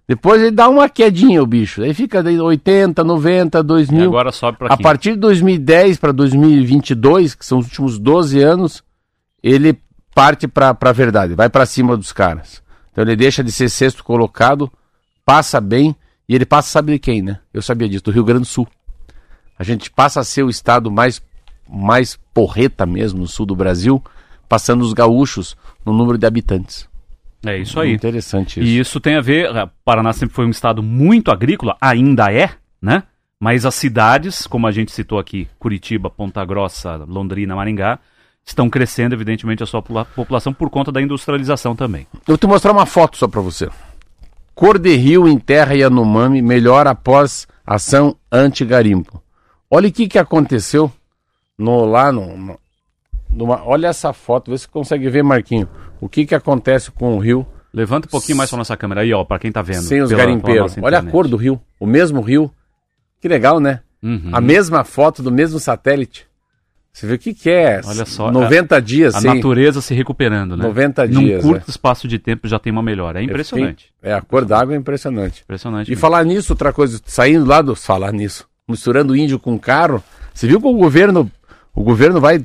[0.09, 1.83] Depois ele dá uma quedinha, o bicho.
[1.83, 4.05] Aí fica daí 80, 90, E 2000.
[4.11, 8.83] agora sobe para A partir de 2010 para 2022, que são os últimos 12 anos,
[9.43, 9.79] ele
[10.15, 12.61] parte para a verdade, vai para cima dos caras.
[12.91, 14.71] Então ele deixa de ser sexto colocado,
[15.25, 15.97] passa bem,
[16.29, 17.39] e ele passa, sabe de quem, né?
[17.55, 18.67] Eu sabia disso, do Rio Grande do Sul.
[19.59, 21.23] A gente passa a ser o estado mais,
[21.69, 24.03] mais porreta mesmo no sul do Brasil,
[24.49, 26.89] passando os gaúchos no número de habitantes.
[27.45, 27.93] É isso aí.
[27.93, 28.69] Interessante isso.
[28.69, 29.49] E isso tem a ver,
[29.85, 33.03] Paraná sempre foi um estado muito agrícola, ainda é, né?
[33.41, 37.99] Mas as cidades, como a gente citou aqui, Curitiba, Ponta Grossa, Londrina, Maringá,
[38.45, 42.07] estão crescendo, evidentemente, a sua popula- população por conta da industrialização também.
[42.13, 43.69] Eu vou te mostrar uma foto só para você.
[44.55, 49.21] Cor de rio em terra Yanomami melhora após ação anti-garimpo.
[49.69, 50.93] Olha o que, que aconteceu
[51.63, 52.59] no, lá no, no-
[53.31, 55.69] numa- olha essa foto, vê se você consegue ver, Marquinho.
[56.01, 59.15] O que, que acontece com o rio Levanta um pouquinho mais para nossa câmera aí,
[59.15, 59.81] ó, para quem tá vendo.
[59.83, 60.77] sem os pela- pela garimpeiros.
[60.77, 62.51] nossa Olha a cor do rio, o mesmo rio.
[63.19, 63.81] Que legal, né?
[64.03, 64.29] Uhum.
[64.31, 66.27] A mesma foto do mesmo satélite.
[66.93, 67.81] Você vê o que, que é?
[67.87, 69.35] Olha só, 90 dias A sem.
[69.35, 70.65] natureza se recuperando, né?
[70.65, 73.21] 90 Num dias, curto espaço de tempo já tem uma melhora.
[73.21, 73.87] É impressionante.
[74.03, 75.41] É, a cor d'água é impressionante.
[75.43, 75.89] Impressionante.
[75.89, 76.01] E mesmo.
[76.03, 77.75] falar nisso, outra coisa, saindo lá do.
[77.75, 80.05] Falar nisso, misturando índio com carro.
[80.35, 81.31] Você viu que o governo.
[81.75, 82.45] O governo vai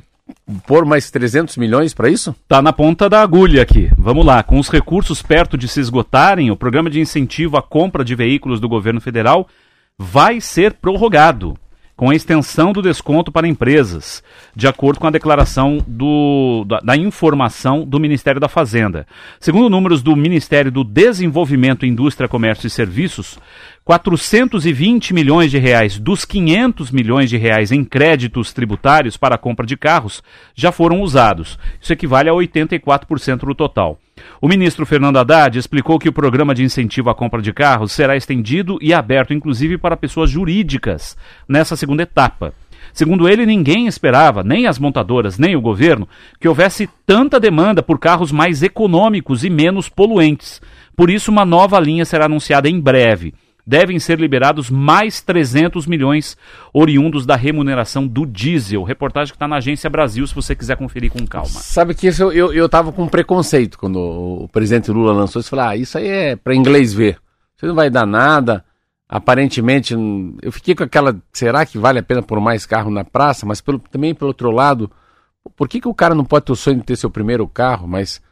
[0.66, 2.34] pôr mais 300 milhões para isso?
[2.46, 3.90] Tá na ponta da agulha aqui.
[3.96, 4.42] Vamos lá.
[4.42, 8.60] Com os recursos perto de se esgotarem, o programa de incentivo à compra de veículos
[8.60, 9.46] do governo federal
[9.98, 11.56] vai ser prorrogado,
[11.96, 14.22] com a extensão do desconto para empresas,
[14.54, 19.04] de acordo com a declaração do, da, da informação do Ministério da Fazenda.
[19.40, 23.36] Segundo números do Ministério do Desenvolvimento, Indústria, Comércio e Serviços,
[23.88, 29.64] 420 milhões de reais dos 500 milhões de reais em créditos tributários para a compra
[29.64, 30.22] de carros
[30.54, 31.58] já foram usados.
[31.80, 33.98] Isso equivale a 84% do total.
[34.42, 38.14] O ministro Fernando Haddad explicou que o programa de incentivo à compra de carros será
[38.14, 41.16] estendido e aberto inclusive para pessoas jurídicas
[41.48, 42.52] nessa segunda etapa.
[42.92, 46.06] Segundo ele, ninguém esperava, nem as montadoras, nem o governo,
[46.38, 50.60] que houvesse tanta demanda por carros mais econômicos e menos poluentes.
[50.94, 53.32] Por isso, uma nova linha será anunciada em breve.
[53.68, 56.38] Devem ser liberados mais 300 milhões
[56.72, 58.82] oriundos da remuneração do diesel.
[58.82, 61.50] Reportagem que está na Agência Brasil, se você quiser conferir com calma.
[61.50, 65.50] Sabe que isso eu, eu, tava com preconceito quando o, presidente Lula lançou isso.
[65.50, 67.18] Falei, ah, isso aí é para inglês ver.
[67.58, 68.64] Isso não vai dar nada.
[69.06, 71.14] Aparentemente, hum, eu fiquei com aquela.
[71.30, 73.44] Será que vale a pena pôr mais carro na praça?
[73.44, 74.90] Mas pelo, também, pelo outro lado,
[75.54, 77.86] por que, que o cara não pode ter o sonho de ter seu primeiro carro?
[77.86, 78.22] Mas.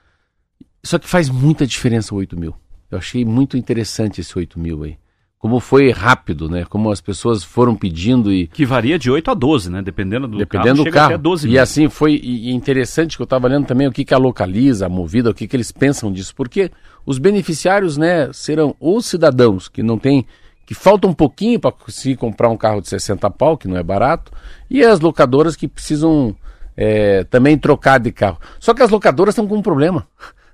[0.82, 2.54] Só que faz muita diferença o 8 mil.
[2.90, 4.96] Eu achei muito interessante esse 8 mil aí.
[5.38, 6.64] Como foi rápido, né?
[6.64, 8.46] Como as pessoas foram pedindo e.
[8.46, 9.82] Que varia de 8 a 12, né?
[9.82, 11.06] Dependendo do Dependendo carro, do carro.
[11.14, 11.62] até 12 e mil.
[11.62, 14.86] assim foi e, e interessante que eu estava lendo também o que, que a localiza,
[14.86, 16.34] a movida, o que, que eles pensam disso.
[16.34, 16.70] Porque
[17.04, 20.26] os beneficiários, né, serão os cidadãos que não têm.
[20.64, 23.82] que falta um pouquinho para conseguir comprar um carro de 60 pau, que não é
[23.82, 24.32] barato,
[24.70, 26.34] e as locadoras que precisam
[26.76, 28.38] é, também trocar de carro.
[28.58, 30.06] Só que as locadoras estão com um problema.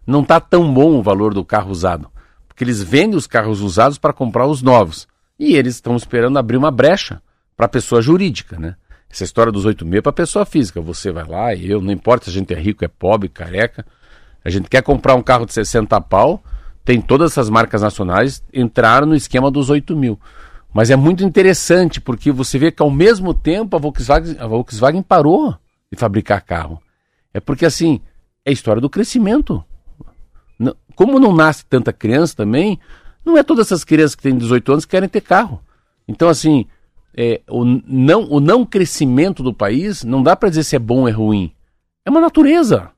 [0.07, 2.09] Não está tão bom o valor do carro usado.
[2.63, 5.09] Porque eles vendem os carros usados para comprar os novos.
[5.37, 7.21] E eles estão esperando abrir uma brecha
[7.57, 8.77] para a pessoa jurídica, né?
[9.11, 10.81] Essa história dos 8 mil é para pessoa física.
[10.81, 13.85] Você vai lá, eu, não importa se a gente é rico, é pobre, careca.
[14.45, 16.41] A gente quer comprar um carro de 60 pau,
[16.85, 20.17] tem todas essas marcas nacionais, entraram no esquema dos 8 mil.
[20.73, 25.03] Mas é muito interessante, porque você vê que ao mesmo tempo a Volkswagen, a Volkswagen
[25.03, 25.53] parou
[25.91, 26.81] de fabricar carro.
[27.35, 28.01] É porque assim,
[28.45, 29.65] é a história do crescimento.
[30.95, 32.79] Como não nasce tanta criança também,
[33.25, 35.61] não é todas essas crianças que têm 18 anos que querem ter carro.
[36.07, 36.67] Então, assim,
[37.17, 41.01] é, o, não, o não crescimento do país não dá para dizer se é bom
[41.01, 41.53] ou é ruim.
[42.05, 42.91] É uma natureza.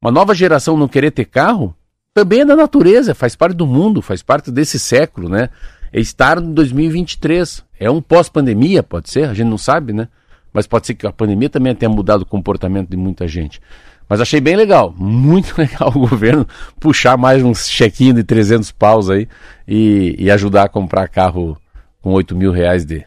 [0.00, 1.74] Uma nova geração não querer ter carro
[2.14, 5.50] também é da natureza, faz parte do mundo, faz parte desse século, né?
[5.92, 7.62] É estar em 2023.
[7.78, 10.08] É um pós-pandemia, pode ser, a gente não sabe, né?
[10.50, 13.60] Mas pode ser que a pandemia também tenha mudado o comportamento de muita gente.
[14.08, 16.46] Mas achei bem legal, muito legal o governo
[16.78, 19.28] puxar mais uns chequinhos de 300 paus aí
[19.66, 21.56] e, e ajudar a comprar carro
[22.00, 23.04] com 8 mil reais de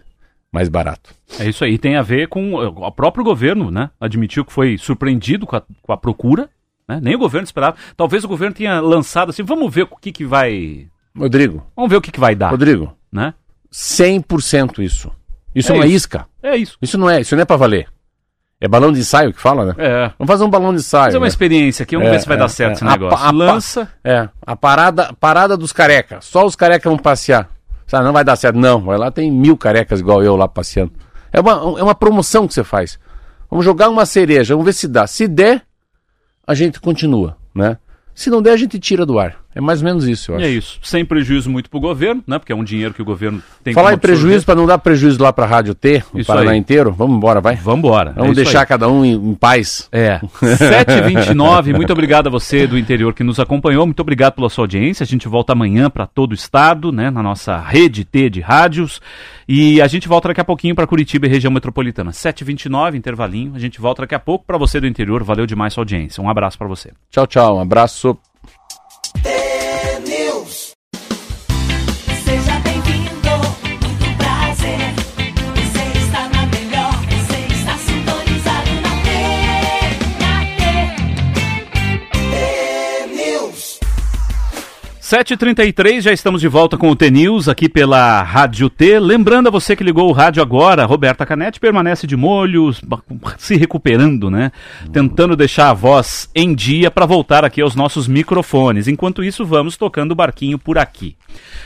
[0.52, 1.14] mais barato.
[1.40, 3.90] É isso aí, tem a ver com o próprio governo, né?
[4.00, 6.50] Admitiu que foi surpreendido com a, com a procura,
[6.88, 7.00] né?
[7.02, 7.78] Nem o governo esperava.
[7.96, 10.88] Talvez o governo tenha lançado assim, vamos ver o que, que vai.
[11.16, 11.64] Rodrigo.
[11.76, 12.50] Vamos ver o que, que vai dar.
[12.50, 12.94] Rodrigo.
[13.12, 13.34] Né?
[13.72, 15.12] 100% isso.
[15.54, 15.96] Isso é, é uma isso.
[15.96, 16.28] isca.
[16.42, 16.78] É isso.
[16.82, 17.88] Isso não é, isso não é para valer.
[18.62, 19.76] É balão de ensaio que fala, né?
[19.78, 20.12] É.
[20.20, 21.06] Vamos fazer um balão de ensaio.
[21.06, 21.30] Fazer uma né?
[21.30, 22.74] experiência aqui, vamos É, ver se vai é, dar certo é.
[22.76, 23.18] esse A negócio.
[23.18, 23.88] a pa- Lança.
[24.04, 26.26] É, a parada, parada dos carecas.
[26.26, 27.50] Só os carecas vão passear.
[27.88, 28.58] Sabe, não vai dar certo.
[28.58, 30.92] Não, vai lá, tem mil carecas igual eu lá passeando.
[31.32, 33.00] É uma, é uma promoção que você faz.
[33.50, 35.08] Vamos jogar uma cereja, vamos ver se dá.
[35.08, 35.62] Se der,
[36.46, 37.78] a gente continua, né?
[38.14, 39.38] Se não der, a gente tira do ar.
[39.60, 40.46] É mais ou menos isso, eu E acho.
[40.46, 40.80] é isso.
[40.82, 42.40] Sem prejuízo muito pro governo, né?
[42.40, 45.22] Porque é um dinheiro que o governo tem Falar em prejuízo, para não dar prejuízo
[45.22, 46.58] lá para a Rádio T, o Isso Paraná aí.
[46.58, 47.56] inteiro, vamos embora, vai.
[47.56, 48.14] Vambora.
[48.16, 49.90] Vamos é deixar cada um em, em paz.
[49.92, 54.64] É, 7h29, muito obrigado a você do interior que nos acompanhou, muito obrigado pela sua
[54.64, 58.40] audiência, a gente volta amanhã para todo o estado, né, na nossa rede T de
[58.40, 59.02] rádios,
[59.46, 63.60] e a gente volta daqui a pouquinho para Curitiba e região metropolitana, 7h29, intervalinho, a
[63.60, 66.58] gente volta daqui a pouco para você do interior, valeu demais sua audiência, um abraço
[66.58, 66.92] para você.
[67.12, 67.58] Tchau, tchau.
[67.58, 68.18] Um abraço.
[85.10, 89.00] 7h33, já estamos de volta com o T-News aqui pela Rádio T.
[89.00, 92.72] Lembrando a você que ligou o rádio agora, Roberta Canetti permanece de molho,
[93.40, 94.52] se recuperando, né?
[94.94, 98.88] Tentando deixar a voz em dia para voltar aqui aos nossos microfones.
[98.88, 101.18] Enquanto isso, vamos tocando o barquinho por aqui.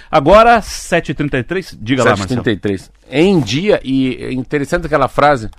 [0.09, 2.45] Agora, 7h33, diga lá, Marcelo.
[2.45, 2.91] 733.
[3.11, 5.49] Em dia, e é interessante aquela frase,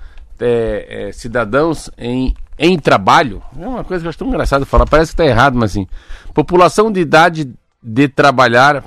[0.41, 4.87] é, é, cidadãos em, em trabalho, é uma coisa que eu acho tão engraçado falar,
[4.87, 5.87] parece que está errado, mas assim,
[6.33, 7.53] população de idade
[7.85, 8.83] de trabalhar,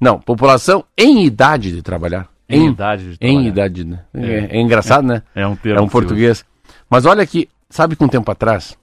[0.00, 2.28] não, população em idade de trabalhar.
[2.48, 3.48] Em idade de Em trabalhar.
[3.48, 4.00] idade, né?
[4.14, 5.22] É, é engraçado, né?
[5.34, 6.44] É um termo É um se português.
[6.88, 8.78] Mas olha aqui, sabe que um tempo atrás,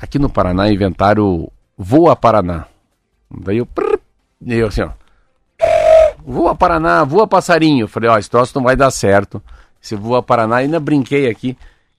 [0.00, 2.66] aqui no Paraná inventaram Voa Paraná.
[3.30, 3.68] Daí eu,
[4.46, 4.90] eu assim, ó.
[6.24, 7.84] Voa Paraná, voa passarinho.
[7.84, 9.42] Eu falei, ó, esse troço não vai dar certo.
[9.82, 11.56] Esse Voa Paraná, ainda brinquei aqui,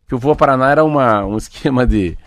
[0.07, 2.17] que o Voa Paraná era uma, um esquema de.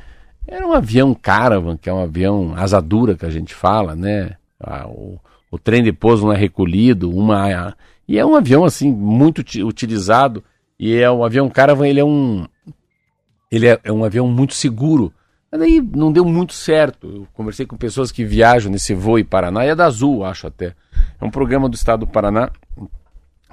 [0.50, 4.32] Era um avião caravan, que é um avião asadura que a gente fala, né?
[4.60, 5.18] Ah, o,
[5.50, 7.76] o trem de pouso não é recolhido, uma.
[8.08, 10.42] E é um avião, assim, muito uti- utilizado.
[10.78, 12.46] E é um avião caravan, ele é um.
[13.50, 15.12] Ele é, é um avião muito seguro.
[15.52, 17.06] Mas daí não deu muito certo.
[17.08, 20.46] Eu conversei com pessoas que viajam nesse voo em Paraná, e é da Azul, acho
[20.46, 20.74] até.
[21.20, 22.50] É um programa do estado do Paraná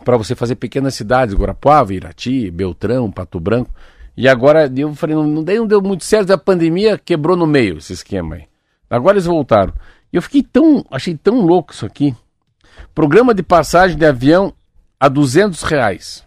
[0.03, 3.71] para você fazer pequenas cidades, Guarapuava, Irati, Beltrão, Pato Branco.
[4.17, 7.45] E agora eu falei, não, não, daí não deu muito certo, a pandemia quebrou no
[7.45, 8.45] meio esse esquema aí.
[8.89, 9.73] Agora eles voltaram.
[10.12, 12.15] E eu fiquei tão, achei tão louco isso aqui.
[12.95, 14.51] Programa de passagem de avião
[14.99, 16.25] a 200 reais.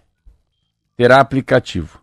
[0.97, 1.99] Terá aplicativo.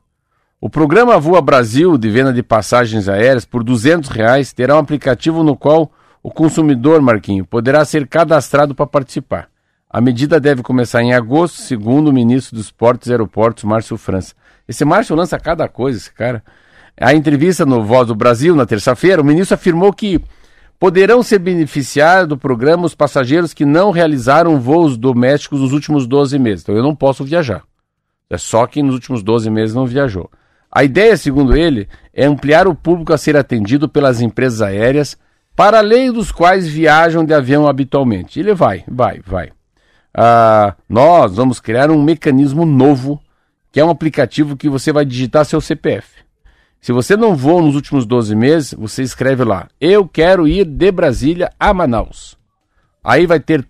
[0.60, 5.41] O programa Voa Brasil, de venda de passagens aéreas, por 200 reais, terá um aplicativo
[5.43, 9.50] no qual o consumidor, Marquinho, poderá ser cadastrado para participar.
[9.89, 14.34] A medida deve começar em agosto, segundo o ministro dos Portos e Aeroportos, Márcio França.
[14.67, 16.43] Esse Márcio lança cada coisa, esse cara.
[16.99, 20.19] A entrevista no Voz do Brasil, na terça-feira, o ministro afirmou que
[20.80, 26.38] poderão ser beneficiados do programa os passageiros que não realizaram voos domésticos nos últimos 12
[26.39, 26.63] meses.
[26.63, 27.63] Então eu não posso viajar.
[28.30, 30.30] É só quem nos últimos 12 meses não viajou.
[30.71, 35.17] A ideia, segundo ele, é ampliar o público a ser atendido pelas empresas aéreas,
[35.56, 38.39] para além dos quais viajam de avião habitualmente.
[38.39, 39.51] Ele vai, vai, vai.
[40.13, 43.21] Ah, nós vamos criar um mecanismo novo,
[43.78, 46.24] que é um aplicativo que você vai digitar seu CPF.
[46.82, 50.92] Se você não voa nos últimos 12 meses, você escreve lá: Eu quero ir de
[50.92, 52.36] Brasília a Manaus.
[53.04, 53.63] Aí vai ter,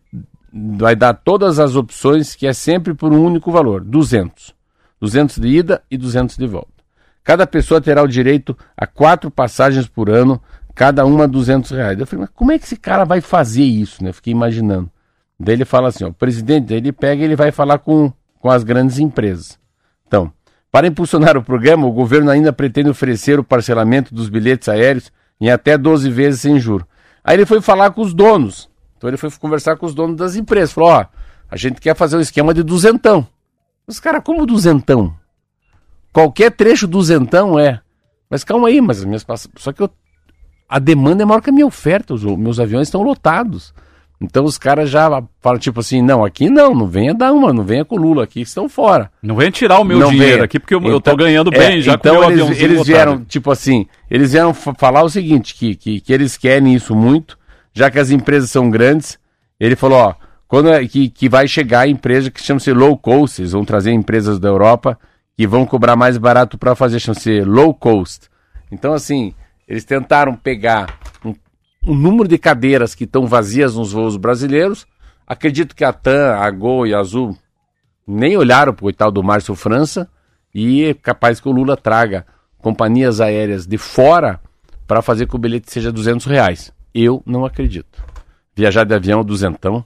[0.77, 4.55] vai dar todas as opções, que é sempre por um único valor: 200.
[5.01, 6.71] 200 de ida e 200 de volta.
[7.21, 10.41] Cada pessoa terá o direito a quatro passagens por ano,
[10.73, 11.99] cada uma 200 reais.
[11.99, 14.01] Eu falei, mas como é que esse cara vai fazer isso?
[14.01, 14.11] Né?
[14.11, 14.89] Eu fiquei imaginando.
[15.37, 18.09] Daí ele fala assim, ó, o presidente, ele pega e ele vai falar com,
[18.39, 19.59] com as grandes empresas.
[20.07, 20.31] Então,
[20.71, 25.49] para impulsionar o programa, o governo ainda pretende oferecer o parcelamento dos bilhetes aéreos em
[25.49, 26.87] até 12 vezes sem juro.
[27.23, 28.69] Aí ele foi falar com os donos.
[28.97, 30.71] Então ele foi conversar com os donos das empresas.
[30.71, 31.05] Falou, ó,
[31.49, 33.27] a gente quer fazer um esquema de duzentão.
[33.85, 35.15] Os caras, como duzentão?
[36.11, 37.81] Qualquer trecho duzentão é.
[38.29, 39.25] Mas calma aí, mas as minhas.
[39.57, 39.89] Só que eu...
[40.67, 42.13] a demanda é maior que a minha oferta.
[42.13, 43.73] Os meus aviões estão lotados.
[44.19, 47.63] Então os caras já falam tipo assim, não, aqui não, não venha dar uma, não
[47.63, 49.11] venha com o Lula, aqui estão fora.
[49.21, 50.43] Não venha tirar o meu Não dinheiro venha.
[50.45, 52.59] aqui, porque eu, eu Então- tô ganhando é, bem já então com o meu eles,
[52.61, 56.73] eles vieram, tipo assim, eles vieram fa- falar o seguinte, que, que, que eles querem
[56.73, 57.37] isso muito,
[57.73, 59.19] já que as empresas são grandes,
[59.59, 60.15] ele falou, ó,
[60.47, 63.91] quando é, que, que vai chegar a empresa que chama-se low cost, eles vão trazer
[63.91, 64.97] empresas da Europa
[65.37, 68.27] que vão cobrar mais barato para fazer, chama-se low cost.
[68.71, 69.33] Então, assim,
[69.67, 71.35] eles tentaram pegar um,
[71.87, 74.85] um número de cadeiras que estão vazias nos voos brasileiros,
[75.25, 77.37] acredito que a TAM, a Gol e a Azul
[78.05, 80.09] nem olharam pro coitado do Márcio França
[80.53, 82.25] e é capaz que o Lula traga
[82.57, 84.39] companhias aéreas de fora
[84.85, 86.73] para fazer que o bilhete seja 200 reais.
[86.93, 88.03] Eu não acredito.
[88.55, 89.85] Viajar de avião duzentão,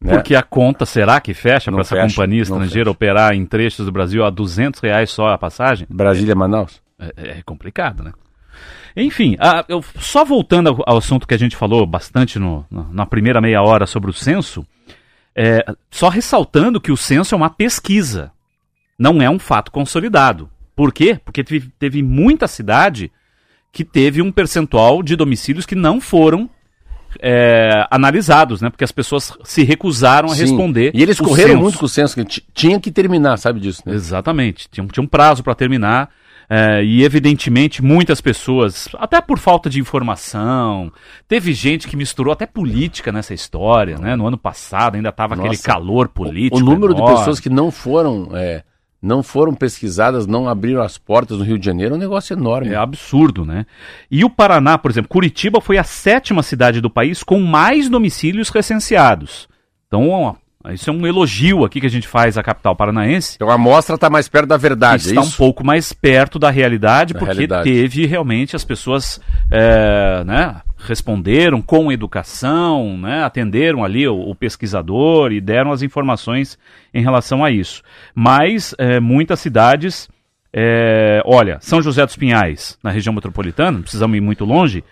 [0.00, 0.14] né?
[0.14, 3.92] Porque a conta, será que fecha para essa fecha, companhia estrangeira operar em trechos do
[3.92, 5.86] Brasil a 200 reais só a passagem?
[5.90, 6.80] Brasília, Manaus.
[6.98, 8.12] É, é complicado, né?
[8.96, 12.84] Enfim, a- eu- só voltando ao, ao assunto que a gente falou bastante no- na,
[12.92, 14.66] na primeira meia hora sobre o censo,
[15.34, 18.32] é, só ressaltando que o censo é uma pesquisa,
[18.98, 20.50] não é um fato consolidado.
[20.74, 21.18] Por quê?
[21.24, 23.10] Porque teve, teve muita cidade
[23.72, 26.50] que teve um percentual de domicílios que não foram
[27.20, 28.70] é, analisados, né?
[28.70, 30.42] Porque as pessoas se recusaram a Sim.
[30.42, 30.92] responder.
[30.94, 31.62] E eles correram censo.
[31.62, 33.94] muito com o censo, que ti- tinha que terminar, sabe disso, né?
[33.94, 34.68] Exatamente.
[34.70, 36.08] Tinha, tinha um prazo para terminar.
[36.52, 40.92] É, e evidentemente muitas pessoas, até por falta de informação,
[41.28, 44.16] teve gente que misturou até política nessa história, né?
[44.16, 46.56] No ano passado ainda estava aquele calor político.
[46.56, 47.18] o número de enorme.
[47.18, 48.64] pessoas que não foram, é,
[49.00, 52.72] não foram pesquisadas, não abriram as portas no Rio de Janeiro é um negócio enorme.
[52.72, 53.64] É absurdo, né?
[54.10, 58.48] E o Paraná, por exemplo, Curitiba foi a sétima cidade do país com mais domicílios
[58.48, 59.48] recenseados.
[59.86, 60.36] Então,
[60.68, 63.36] isso é um elogio aqui que a gente faz à capital paranaense.
[63.36, 66.50] Então a amostra está mais perto da verdade, está é um pouco mais perto da
[66.50, 67.64] realidade, Da porque realidade.
[67.64, 69.18] teve realmente as pessoas
[69.50, 76.58] é, né, responderam com educação, né, atenderam ali o, o pesquisador e deram as informações
[76.92, 77.82] em relação a isso.
[78.14, 80.10] Mas é, muitas cidades,
[80.52, 84.84] é, olha, São José dos Pinhais, na região metropolitana, não precisamos ir muito longe,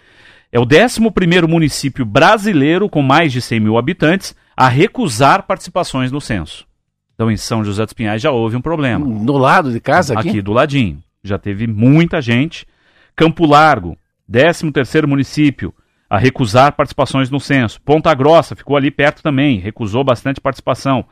[0.51, 6.21] é o 11º município brasileiro com mais de 100 mil habitantes a recusar participações no
[6.21, 6.67] censo.
[7.15, 10.29] Então, em São José dos Pinhais já houve um problema Do lado de casa aqui?
[10.29, 11.03] aqui do ladinho.
[11.23, 12.67] Já teve muita gente.
[13.15, 13.99] Campo Largo,
[14.31, 15.75] 13 terceiro município,
[16.09, 17.81] a recusar participações no censo.
[17.83, 21.05] Ponta Grossa ficou ali perto também, recusou bastante participação.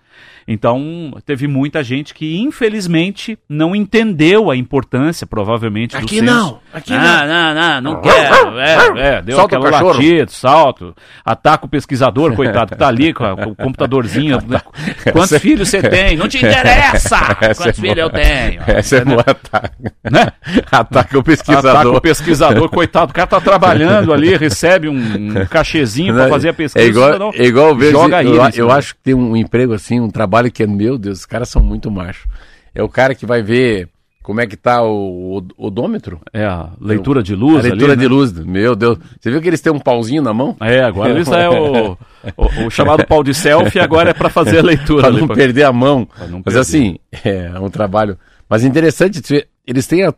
[0.49, 6.25] Então, teve muita gente que, infelizmente, não entendeu a importância, provavelmente, do Aqui censo.
[6.33, 7.01] não, aqui não.
[7.01, 7.27] não.
[7.27, 8.59] Não, não, não quero.
[8.61, 8.75] É,
[9.17, 10.95] é, deu Solta aquela latida, salto,
[11.25, 14.39] ataca o pesquisador, coitado, que tá ali com, a- com o computadorzinho.
[15.12, 16.17] Quantos Essa- filhos você tem?
[16.17, 17.17] Não te interessa!
[17.41, 18.62] Essa Quantos é filhos eu tenho?
[18.69, 19.75] Essa é boa ataque.
[20.09, 20.33] Né?
[20.71, 21.97] Ataca o Ataca pesquisador.
[21.97, 24.95] o pesquisador, coitado, o cara tá trabalhando ali, recebe um,
[25.41, 26.85] um cachezinho pra fazer a pesquisa.
[26.85, 28.39] É igual, não, é igual ver, joga eu, ele.
[28.39, 28.75] eu cima.
[28.75, 31.63] acho que tem um emprego assim, um trabalho que é, meu Deus, os caras são
[31.63, 32.27] muito machos.
[32.75, 33.89] É o cara que vai ver
[34.23, 36.21] como é que tá o, o odômetro.
[36.33, 37.65] É a leitura de luz.
[37.65, 38.15] a leitura ali, de né?
[38.15, 38.33] luz.
[38.33, 38.99] Meu Deus.
[39.21, 40.57] Você viu que eles têm um pauzinho na mão?
[40.61, 41.93] É, agora isso é o,
[42.37, 45.03] o, o chamado pau de selfie, agora é pra fazer a leitura.
[45.03, 46.09] Para não pra- perder a mão.
[46.19, 46.59] Mas perder.
[46.59, 48.19] assim, é um trabalho.
[48.49, 49.21] Mas interessante,
[49.67, 50.05] eles têm.
[50.05, 50.15] a-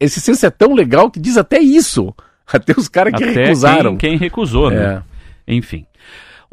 [0.00, 2.12] esse censo é tão legal que diz até isso.
[2.52, 3.96] Até os caras que Até recusaram.
[3.96, 5.02] Quem, quem recusou, né?
[5.46, 5.54] É.
[5.54, 5.86] Enfim.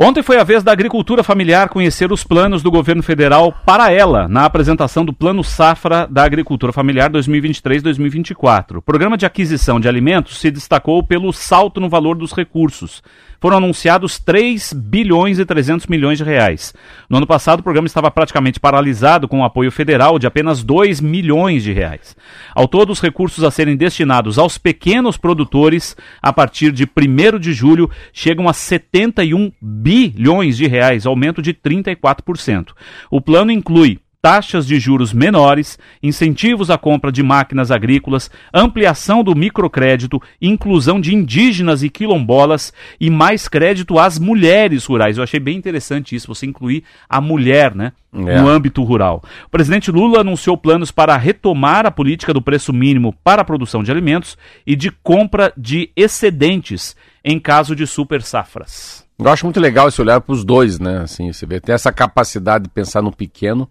[0.01, 4.29] Ontem foi a vez da agricultura familiar conhecer os planos do governo federal para ela,
[4.29, 8.77] na apresentação do Plano Safra da Agricultura Familiar 2023-2024.
[8.77, 13.03] O programa de aquisição de alimentos se destacou pelo salto no valor dos recursos.
[13.39, 16.73] Foram anunciados 3 bilhões e 300 milhões de reais.
[17.09, 20.99] No ano passado, o programa estava praticamente paralisado com o apoio federal de apenas 2
[20.99, 22.15] milhões de reais.
[22.53, 27.53] Ao todo, os recursos a serem destinados aos pequenos produtores a partir de 1 de
[27.53, 32.69] julho chegam a 71 bilhões de reais, aumento de 34%.
[33.09, 39.33] O plano inclui taxas de juros menores, incentivos à compra de máquinas agrícolas, ampliação do
[39.33, 45.17] microcrédito, inclusão de indígenas e quilombolas e mais crédito às mulheres rurais.
[45.17, 47.93] Eu achei bem interessante isso, você incluir a mulher, né?
[48.11, 48.41] É.
[48.41, 49.23] No âmbito rural.
[49.45, 53.83] O presidente Lula anunciou planos para retomar a política do preço mínimo para a produção
[53.83, 59.05] de alimentos e de compra de excedentes em caso de super safras.
[59.19, 61.01] Eu acho muito legal esse olhar para os dois, né?
[61.01, 63.69] Assim, você vê, ter essa capacidade de pensar no pequeno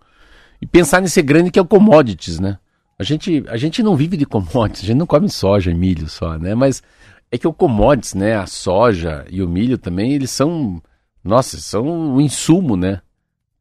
[0.60, 2.58] e pensar nesse grande que é o commodities, né?
[2.98, 6.08] A gente, a gente não vive de commodities, a gente não come soja e milho
[6.08, 6.54] só, né?
[6.54, 6.82] Mas
[7.30, 8.36] é que o commodities, né?
[8.36, 10.82] A soja e o milho também, eles são,
[11.22, 13.00] nossa, são um insumo, né?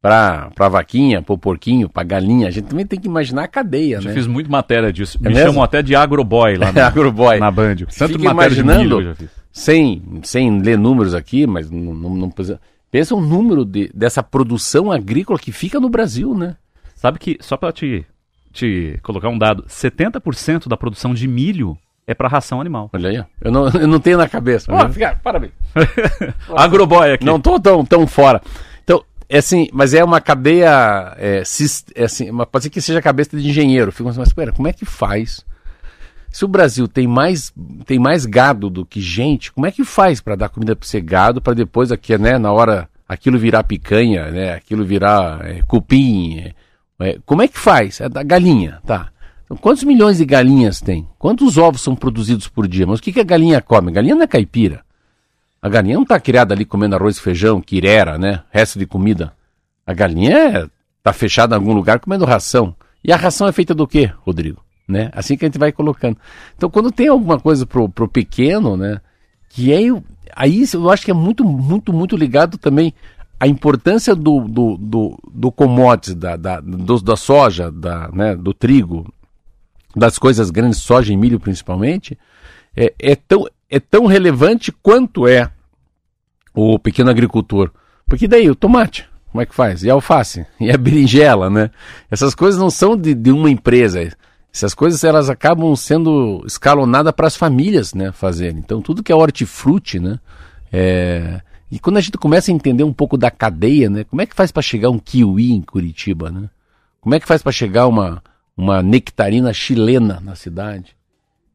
[0.01, 2.47] Para a vaquinha, para o porquinho, para a galinha.
[2.47, 4.15] A gente também tem que imaginar a cadeia, Já né?
[4.15, 5.17] fiz muito matéria disso.
[5.23, 5.49] É Me mesmo?
[5.49, 7.39] chamam até de agroboy lá na, Agroboy.
[7.39, 7.75] na Band.
[7.97, 9.15] Tanto Fica matéria imaginando- já
[9.51, 12.59] sem, sem ler números aqui, mas não, não, não precisa.
[12.91, 16.55] Pensa o número de, dessa produção agrícola que fica no Brasil, né?
[16.97, 18.03] Sabe que, só pra te,
[18.51, 21.77] te colocar um dado, 70% da produção de milho
[22.07, 22.89] é pra ração animal.
[22.91, 23.23] Olha aí.
[23.39, 24.71] Eu não, eu não tenho na cabeça.
[24.71, 24.79] Uhum.
[24.79, 25.51] Ó, fica- parabéns.
[26.55, 27.23] Agroboy aqui.
[27.23, 28.41] Não tô tão, tão fora.
[28.83, 31.13] Então, é assim, mas é uma cadeia.
[31.17, 31.43] É,
[31.95, 33.91] é assim, uma- pode ser que seja cabeça de engenheiro.
[33.91, 35.45] Fico assim, mas espera, como é que faz?
[36.31, 37.53] Se o Brasil tem mais,
[37.85, 40.99] tem mais gado do que gente, como é que faz para dar comida para esse
[40.99, 46.39] gado, para depois aqui, né, na hora aquilo virar picanha, né, aquilo virar é, cupim?
[46.39, 46.53] é,
[47.25, 48.01] como é que faz?
[48.01, 49.09] É da galinha, tá?
[49.45, 51.07] Então, quantos milhões de galinhas tem?
[51.17, 52.85] Quantos ovos são produzidos por dia?
[52.85, 53.91] Mas o que, que a galinha come?
[53.91, 54.83] A galinha não é caipira.
[55.61, 58.43] A galinha não está criada ali comendo arroz e feijão, quirera, né?
[58.51, 59.33] Resto de comida.
[59.85, 60.67] A galinha é,
[61.01, 62.75] tá fechada em algum lugar comendo ração.
[63.03, 64.61] E a ração é feita do quê, Rodrigo?
[64.87, 65.09] Né?
[65.13, 66.17] Assim que a gente vai colocando.
[66.55, 68.99] Então, quando tem alguma coisa pro, pro pequeno, né?
[69.49, 69.79] Que é,
[70.35, 72.93] aí eu acho que é muito, muito, muito ligado também
[73.39, 78.53] à importância do, do, do, do commodities, da, da, do- da soja, da, né, do
[78.53, 79.11] trigo,
[79.95, 82.17] das coisas grandes, soja e milho principalmente,
[82.75, 85.51] é, é, tão, é tão relevante quanto é
[86.53, 87.71] o pequeno agricultor.
[88.05, 89.83] Porque daí o tomate, como é que faz?
[89.83, 91.69] E a alface, e a berinjela, né?
[92.09, 94.11] Essas coisas não são de, de uma empresa.
[94.53, 98.57] Essas coisas elas acabam sendo escalonadas para as famílias, né, fazerem.
[98.59, 100.19] Então tudo que é hortifruti, né?
[100.71, 104.03] é, E quando a gente começa a entender um pouco da cadeia, né?
[104.05, 106.49] Como é que faz para chegar um kiwi em Curitiba, né?
[107.01, 108.24] Como é que faz para chegar uma,
[108.55, 110.95] uma nectarina chilena na cidade?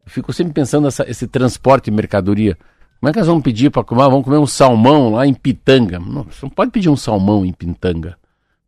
[0.04, 2.58] Eu fico sempre pensando nessa, esse transporte de mercadoria.
[3.00, 4.02] Como é que nós vamos pedir para comer?
[4.02, 5.98] Vamos comer um salmão lá em Pitanga.
[5.98, 8.16] Não, você não pode pedir um salmão em Pitanga.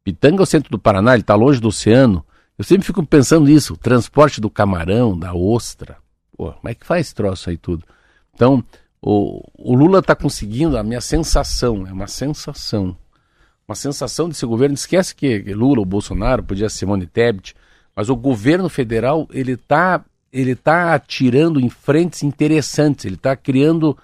[0.03, 2.25] Pitanga é o centro do Paraná, ele está longe do oceano.
[2.57, 5.97] Eu sempre fico pensando nisso, transporte do camarão, da ostra.
[6.37, 7.85] Pô, como é que faz esse troço aí tudo?
[8.35, 8.63] Então,
[9.07, 12.97] o, o Lula está conseguindo, a minha sensação, é uma sensação,
[13.69, 14.75] uma sensação desse governo.
[14.75, 17.55] Esquece que Lula, o Bolsonaro, podia ser Simone Tebet,
[17.95, 20.03] mas o governo federal, ele está
[20.33, 23.97] ele tá atirando em frentes interessantes, ele está criando,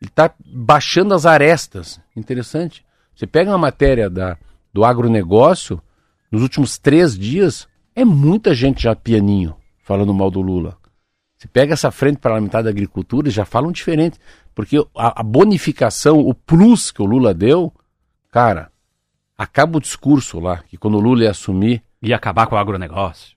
[0.00, 2.00] ele está baixando as arestas.
[2.16, 2.82] Interessante.
[3.14, 4.38] Você pega uma matéria da,
[4.72, 5.82] do agronegócio,
[6.30, 10.78] nos últimos três dias, é muita gente já pianinho falando mal do Lula.
[11.36, 14.18] Você pega essa frente parlamentar da agricultura, já falam diferente.
[14.54, 17.72] Porque a, a bonificação, o plus que o Lula deu,
[18.30, 18.70] cara,
[19.36, 23.34] acaba o discurso lá, que quando o Lula ia assumir, E acabar com o agronegócio.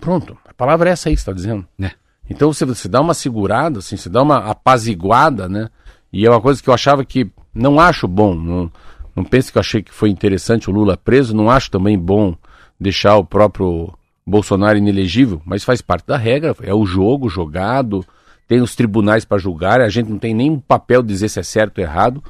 [0.00, 1.66] Pronto, a palavra é essa aí que você está dizendo.
[1.80, 1.90] É.
[2.28, 5.68] Então você, você dá uma segurada, assim, você dá uma apaziguada, né?
[6.12, 8.34] E é uma coisa que eu achava que não acho bom.
[8.34, 8.72] Não,
[9.16, 12.36] não pense que eu achei que foi interessante o Lula preso, não acho também bom
[12.78, 13.92] deixar o próprio
[14.26, 18.06] Bolsonaro inelegível, mas faz parte da regra, é o jogo jogado,
[18.50, 21.42] tem os tribunais para julgar, a gente não tem nem um papel dizer se é
[21.44, 22.20] certo ou errado,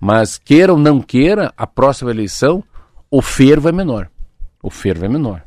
[0.00, 2.64] mas queira ou não queira, a próxima eleição,
[3.10, 4.08] o fervo é menor.
[4.62, 5.42] O fervo é menor.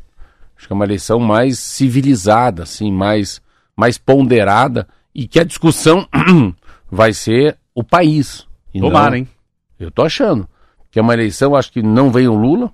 [0.55, 3.41] Acho que é uma eleição mais civilizada, assim, mais,
[3.75, 6.07] mais ponderada e que a discussão
[6.87, 8.45] vai ser o país.
[8.79, 9.27] Tomara, hein?
[9.79, 10.47] Eu tô achando
[10.91, 12.71] que é uma eleição, acho que não vem o Lula,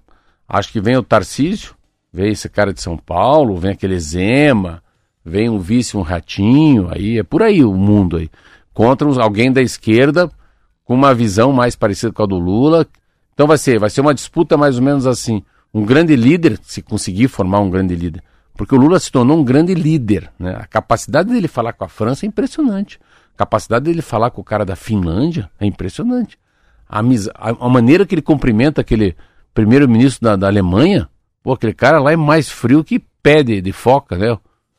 [0.50, 1.76] acho que vem o Tarcísio,
[2.12, 4.84] vem esse cara de São Paulo, vem aquele Zema,
[5.28, 8.30] vem um vice, um ratinho, aí é por aí o mundo aí.
[8.74, 10.30] Contra uns- alguém da esquerda
[10.86, 12.88] com uma visão mais parecida com a do Lula.
[13.34, 15.44] Então vai ser, vai ser uma disputa mais ou menos assim.
[15.74, 18.24] Um grande líder, se conseguir formar um grande líder.
[18.56, 20.32] Porque o Lula se tornou um grande líder.
[20.40, 20.56] Né?
[20.60, 23.00] A capacidade dele falar com a França é impressionante.
[23.36, 26.40] A capacidade dele falar com o cara da Finlândia é impressionante.
[26.90, 29.16] A, a maneira que ele cumprimenta aquele
[29.54, 31.08] primeiro-ministro da, da Alemanha,
[31.44, 34.38] pô, aquele cara lá é mais frio que pé de, de foca, né?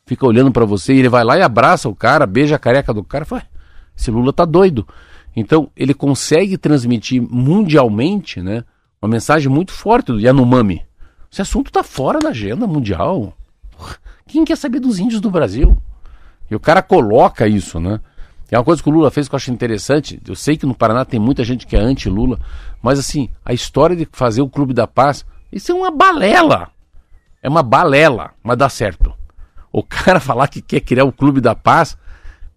[0.08, 2.94] Fica olhando pra você e ele vai lá e abraça o cara, beija a careca
[2.94, 3.48] do cara fala, "Ué,
[3.94, 4.88] esse Lula tá doido.
[5.36, 8.64] Então, ele consegue transmitir mundialmente, né,
[9.02, 10.82] uma mensagem muito forte do Yanomami.
[11.30, 13.36] Esse assunto tá fora da agenda mundial.
[14.26, 15.76] Quem quer saber dos índios do Brasil?
[16.50, 18.00] E o cara coloca isso, né?
[18.50, 20.18] É uma coisa que o Lula fez que eu acho interessante.
[20.26, 22.38] Eu sei que no Paraná tem muita gente que é anti-Lula,
[22.80, 26.70] mas assim, a história de fazer o Clube da Paz, isso é uma balela.
[27.42, 29.12] É uma balela, mas dá certo.
[29.72, 31.96] O cara falar que quer criar o Clube da Paz,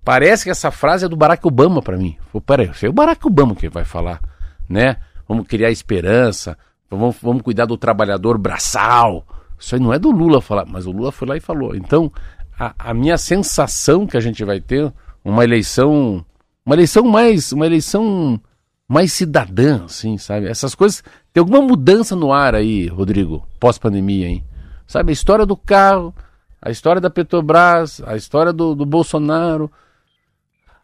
[0.03, 2.18] parece que essa frase é do Barack Obama para mim.
[2.45, 4.20] Peraí, é o Barack Obama que vai falar,
[4.68, 4.97] né?
[5.28, 6.57] Vamos criar esperança,
[6.89, 9.26] vamos, vamos cuidar do trabalhador braçal.
[9.57, 11.76] Isso aí não é do Lula falar, mas o Lula foi lá e falou.
[11.76, 12.12] Então,
[12.59, 14.91] a, a minha sensação que a gente vai ter
[15.24, 16.26] uma eleição,
[16.66, 18.39] uma eleição mais, uma eleição
[18.88, 20.47] mais cidadã, assim, sabe?
[20.47, 24.43] Essas coisas, tem alguma mudança no ar aí, Rodrigo, pós-pandemia, hein?
[24.86, 26.14] Sabe, a história do carro,
[26.62, 29.72] a história da Petrobras, a história do, do Bolsonaro.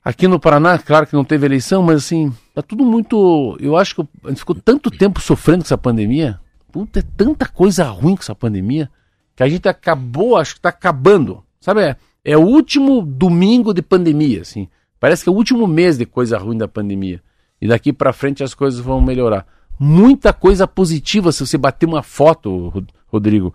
[0.04, 3.58] Aqui no Paraná, claro que não teve eleição, mas assim, tá tudo muito.
[3.60, 6.40] Eu acho que a gente ficou tanto tempo sofrendo com essa pandemia.
[6.72, 8.90] Puta, é tanta coisa ruim com essa pandemia
[9.36, 11.44] que a gente acabou, acho que tá acabando.
[11.60, 14.68] Sabe, é, é o último domingo de pandemia, assim.
[15.00, 17.22] Parece que é o último mês de coisa ruim da pandemia.
[17.62, 19.46] E daqui para frente as coisas vão melhorar.
[19.80, 23.54] Muita coisa positiva se você bater uma foto, Ro- Rodrigo,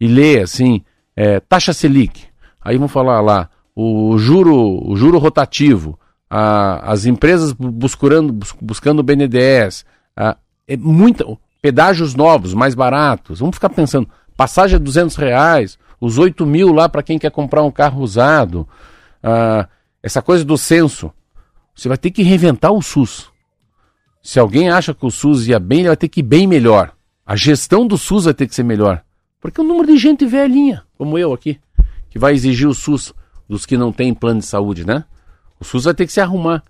[0.00, 0.82] e ler assim,
[1.16, 2.24] é, taxa Selic.
[2.60, 4.54] Aí vão falar lá, o juro,
[4.88, 5.98] o juro rotativo,
[6.30, 9.84] a- as empresas bu- buscando, bus- buscando o BNDES,
[10.16, 10.36] a-
[10.66, 11.24] é muita,
[11.60, 13.40] pedágios novos, mais baratos.
[13.40, 17.62] Vamos ficar pensando, passagem a 200 reais, os 8 mil lá para quem quer comprar
[17.62, 18.66] um carro usado,
[19.22, 19.68] ah,
[20.02, 21.12] essa coisa do censo.
[21.74, 23.30] Você vai ter que reinventar o SUS.
[24.22, 26.92] Se alguém acha que o SUS ia bem, ele vai ter que ir bem melhor.
[27.26, 29.02] A gestão do SUS vai ter que ser melhor.
[29.42, 31.58] Porque o número de gente velhinha, como eu aqui,
[32.08, 33.12] que vai exigir o SUS
[33.48, 35.04] dos que não têm plano de saúde, né?
[35.58, 36.62] O SUS vai ter que se arrumar.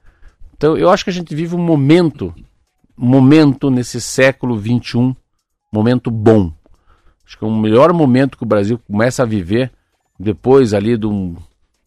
[0.57, 2.35] Então, eu acho que a gente vive um momento,
[2.99, 5.15] um momento nesse século XXI,
[5.71, 6.51] momento bom.
[7.27, 9.71] Acho que é o melhor momento que o Brasil começa a viver
[10.19, 11.37] depois ali do,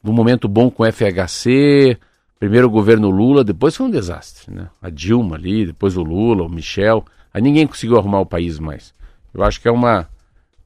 [0.04, 1.98] do momento bom com o FHC,
[2.38, 4.70] primeiro o governo Lula, depois foi um desastre, né?
[4.80, 8.94] A Dilma ali, depois o Lula, o Michel, aí ninguém conseguiu arrumar o país mais.
[9.34, 10.08] Eu acho que é uma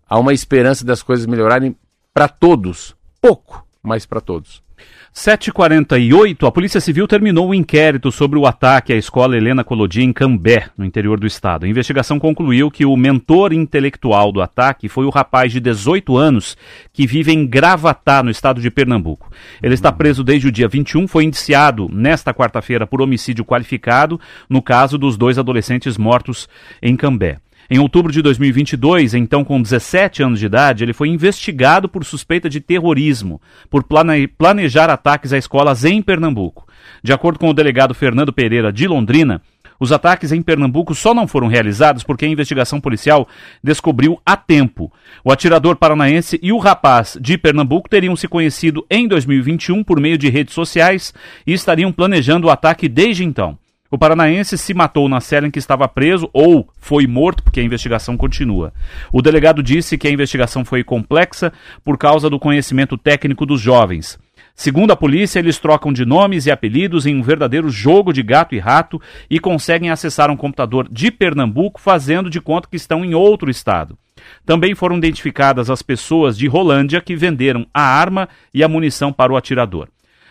[0.10, 1.76] há uma esperança das coisas melhorarem
[2.14, 4.62] para todos, pouco, mas para todos.
[5.14, 10.14] 7h48, a Polícia Civil terminou o inquérito sobre o ataque à escola Helena Colodi em
[10.14, 11.66] Cambé, no interior do estado.
[11.66, 16.56] A investigação concluiu que o mentor intelectual do ataque foi o rapaz de 18 anos
[16.94, 19.32] que vive em Gravatá, no estado de Pernambuco.
[19.62, 24.62] Ele está preso desde o dia 21, foi indiciado nesta quarta-feira por homicídio qualificado no
[24.62, 26.48] caso dos dois adolescentes mortos
[26.82, 27.40] em Cambé.
[27.72, 32.50] Em outubro de 2022, então com 17 anos de idade, ele foi investigado por suspeita
[32.50, 33.40] de terrorismo,
[33.70, 36.68] por plane- planejar ataques a escolas em Pernambuco.
[37.04, 39.40] De acordo com o delegado Fernando Pereira de Londrina,
[39.80, 43.28] os ataques em Pernambuco só não foram realizados porque a investigação policial
[43.64, 44.92] descobriu a tempo.
[45.24, 50.18] O atirador paranaense e o rapaz de Pernambuco teriam se conhecido em 2021 por meio
[50.18, 51.14] de redes sociais
[51.46, 53.58] e estariam planejando o ataque desde então.
[53.92, 57.64] O paranaense se matou na cela em que estava preso ou foi morto, porque a
[57.64, 58.72] investigação continua.
[59.12, 61.52] O delegado disse que a investigação foi complexa
[61.84, 64.20] por causa do conhecimento técnico dos jovens.
[64.54, 68.54] Segundo a polícia, eles trocam de nomes e apelidos em um verdadeiro jogo de gato
[68.54, 73.16] e rato e conseguem acessar um computador de Pernambuco fazendo de conta que estão em
[73.16, 73.98] outro estado.
[74.46, 79.32] Também foram identificadas as pessoas de Rolândia que venderam a arma e a munição para
[79.32, 79.88] o atirador.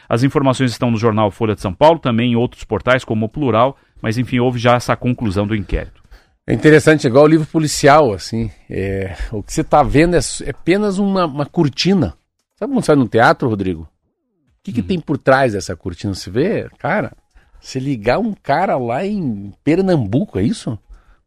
[0.09, 3.28] As informações estão no jornal Folha de São Paulo, também em outros portais como o
[3.28, 6.02] Plural, mas enfim, houve já essa conclusão do inquérito.
[6.46, 8.50] É interessante, igual o livro policial, assim.
[8.70, 12.14] é, o que você está vendo é, é apenas uma, uma cortina.
[12.59, 13.82] Sabe quando sai no teatro, Rodrigo?
[13.82, 13.88] O
[14.62, 16.14] que, que tem por trás dessa cortina?
[16.14, 17.12] Você vê, cara,
[17.61, 20.78] se ligar um cara lá em Pernambuco, é isso?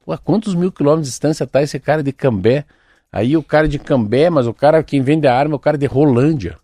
[0.04, 2.66] Pô, a quantos mil quilômetros de distância tá esse cara de Cambé?
[3.12, 5.78] Aí o cara de Cambé, mas o cara quem vende a arma é o cara
[5.78, 6.58] de Rolândia.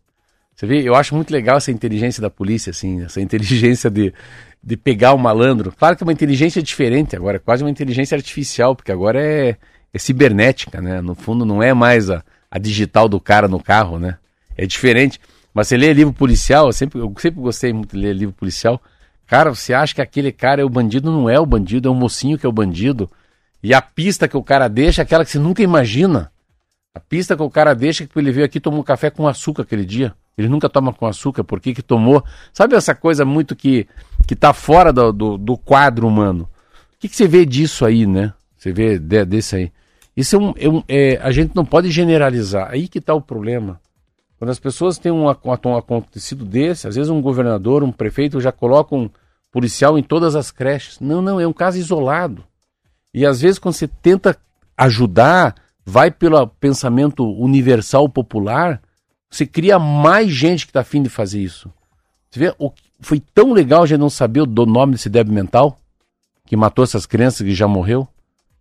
[0.57, 4.11] Você vê, eu acho muito legal essa inteligência da polícia, assim, essa inteligência de,
[4.63, 5.71] de pegar o malandro.
[5.71, 9.55] Claro que é uma inteligência diferente agora, é quase uma inteligência artificial, porque agora é,
[9.93, 10.99] é cibernética, né?
[10.99, 14.17] No fundo não é mais a, a digital do cara no carro, né?
[14.57, 15.21] É diferente.
[15.53, 18.81] Mas você lê livro policial, eu sempre, eu sempre gostei muito de ler livro policial.
[19.27, 21.11] Cara, você acha que aquele cara é o bandido?
[21.11, 23.07] Não é o bandido, é o mocinho que é o bandido.
[23.61, 26.31] E a pista que o cara deixa é aquela que você nunca imagina.
[26.95, 29.11] A pista que o cara deixa é que ele veio aqui e tomou um café
[29.11, 30.15] com açúcar aquele dia.
[30.37, 32.23] Ele nunca toma com açúcar, por que que tomou?
[32.53, 33.87] Sabe essa coisa muito que,
[34.27, 36.47] que tá fora do, do, do quadro humano?
[36.95, 38.33] O que, que você vê disso aí, né?
[38.55, 39.71] Você vê de, desse aí.
[40.15, 42.69] Isso é um, é um- é, a gente não pode generalizar.
[42.71, 43.79] Aí que tá o problema.
[44.37, 48.51] Quando as pessoas têm um, um acontecido desse, às vezes um governador, um prefeito já
[48.51, 49.09] coloca um
[49.51, 50.99] policial em todas as creches.
[50.99, 52.43] Não, não, é um caso isolado.
[53.11, 54.37] E às vezes quando você tenta
[54.75, 58.79] ajudar, vai pelo pensamento universal popular,
[59.29, 61.71] você cria mais gente que está afim de fazer isso.
[62.29, 65.79] Você vê, o, foi tão legal gente não saber o nome desse débil mental,
[66.45, 68.07] que matou essas crianças que já morreu.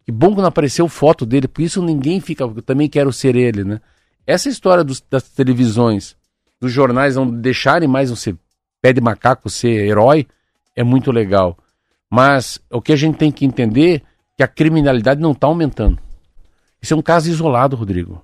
[0.04, 3.34] Que bom que não apareceu foto dele, por isso ninguém fica, eu também quero ser
[3.34, 3.80] ele, né?
[4.24, 6.16] Essa história dos- das televisões,
[6.60, 8.36] dos jornais não deixarem mais você
[8.80, 10.26] pé de macaco ser herói,
[10.76, 11.56] é muito legal.
[12.08, 14.02] Mas o que a gente tem que entender é
[14.36, 15.98] que a criminalidade não está aumentando.
[16.80, 18.22] Isso é um caso isolado, Rodrigo.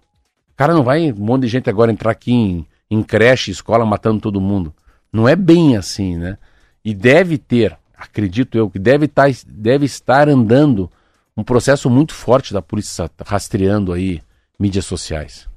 [0.63, 4.21] Cara não vai um monte de gente agora entrar aqui em, em creche, escola, matando
[4.21, 4.73] todo mundo.
[5.13, 6.39] Não é bem assim, né?
[6.85, 10.89] E deve ter, acredito eu, que deve, tá, deve estar andando
[11.37, 14.23] um processo muito forte da polícia rastreando aí
[14.57, 15.49] mídias sociais.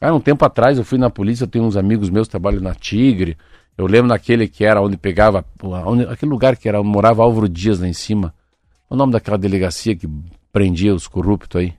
[0.00, 2.60] Cara, um tempo atrás eu fui na polícia, eu tenho uns amigos meus que trabalham
[2.60, 3.38] na Tigre,
[3.76, 7.78] Eu lembro daquele que era onde pegava, onde, aquele lugar que era, morava Álvaro Dias
[7.78, 8.34] lá em cima.
[8.90, 10.10] O nome daquela delegacia que
[10.52, 11.74] prendia os corruptos aí.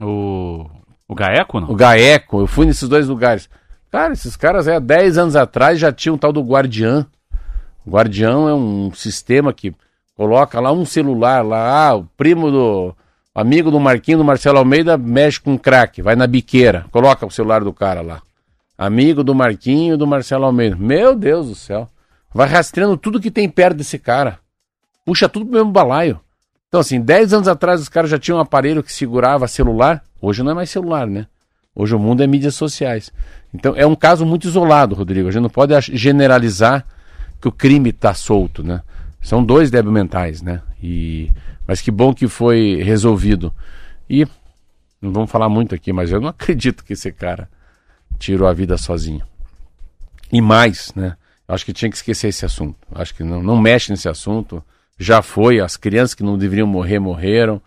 [0.00, 0.70] O,
[1.10, 1.68] o Gaeco, não?
[1.68, 3.50] O Gaeco, eu fui nesses dois lugares.
[3.90, 7.04] Cara, esses caras aí, há 10 anos atrás já tinham um tal do Guardiã.
[7.84, 9.74] O Guardião é um sistema que
[10.14, 12.94] coloca lá um celular, lá, ah, o primo do.
[13.34, 17.64] Amigo do Marquinho, do Marcelo Almeida, mexe com crack, vai na biqueira, coloca o celular
[17.64, 18.22] do cara lá.
[18.78, 20.76] Amigo do Marquinho do Marcelo Almeida.
[20.76, 21.88] Meu Deus do céu.
[22.32, 24.38] Vai rastreando tudo que tem perto desse cara.
[25.04, 26.20] Puxa tudo pro mesmo balaio.
[26.68, 30.04] Então, assim, 10 anos atrás os caras já tinham um aparelho que segurava celular.
[30.20, 31.26] Hoje não é mais celular, né?
[31.74, 33.12] Hoje o mundo é mídias sociais.
[33.54, 35.28] Então, é um caso muito isolado, Rodrigo.
[35.28, 36.84] A gente não pode generalizar
[37.40, 38.82] que o crime está solto, né?
[39.20, 40.62] São dois débeis mentais, né?
[40.82, 41.30] E...
[41.66, 43.52] Mas que bom que foi resolvido.
[44.08, 44.26] E
[45.00, 47.48] não vamos falar muito aqui, mas eu não acredito que esse cara
[48.18, 49.24] tirou a vida sozinho.
[50.32, 51.16] E mais, né?
[51.48, 52.76] Acho que tinha que esquecer esse assunto.
[52.94, 54.62] Acho que não, não mexe nesse assunto.
[54.98, 57.60] Já foi, as crianças que não deveriam morrer, morreram.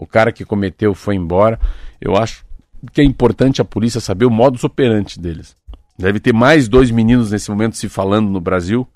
[0.00, 1.60] O cara que cometeu foi embora.
[2.00, 2.42] Eu acho
[2.90, 5.54] que é importante a polícia saber o modus operandi deles.
[5.98, 8.88] Deve ter mais dois meninos nesse momento se falando no Brasil,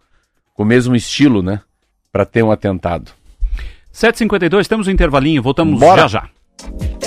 [0.55, 1.61] com o mesmo estilo, né?
[2.11, 3.13] Para ter um atentado.
[3.93, 6.09] 7h52, temos um intervalinho, voltamos Bora.
[6.09, 7.04] já já.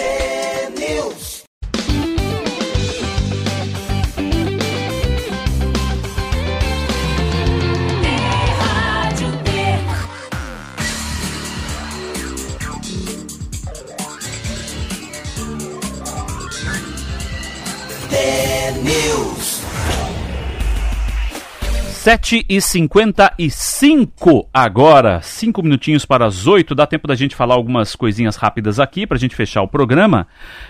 [22.07, 27.97] 7 e 55 agora, cinco minutinhos para as 8, dá tempo da gente falar algumas
[27.97, 30.25] coisinhas rápidas aqui para a gente fechar o programa.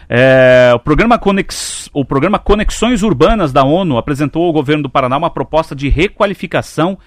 [0.10, 5.16] É, o, programa Conex, o programa Conexões Urbanas da ONU apresentou ao governo do Paraná
[5.16, 6.98] uma proposta de requalificação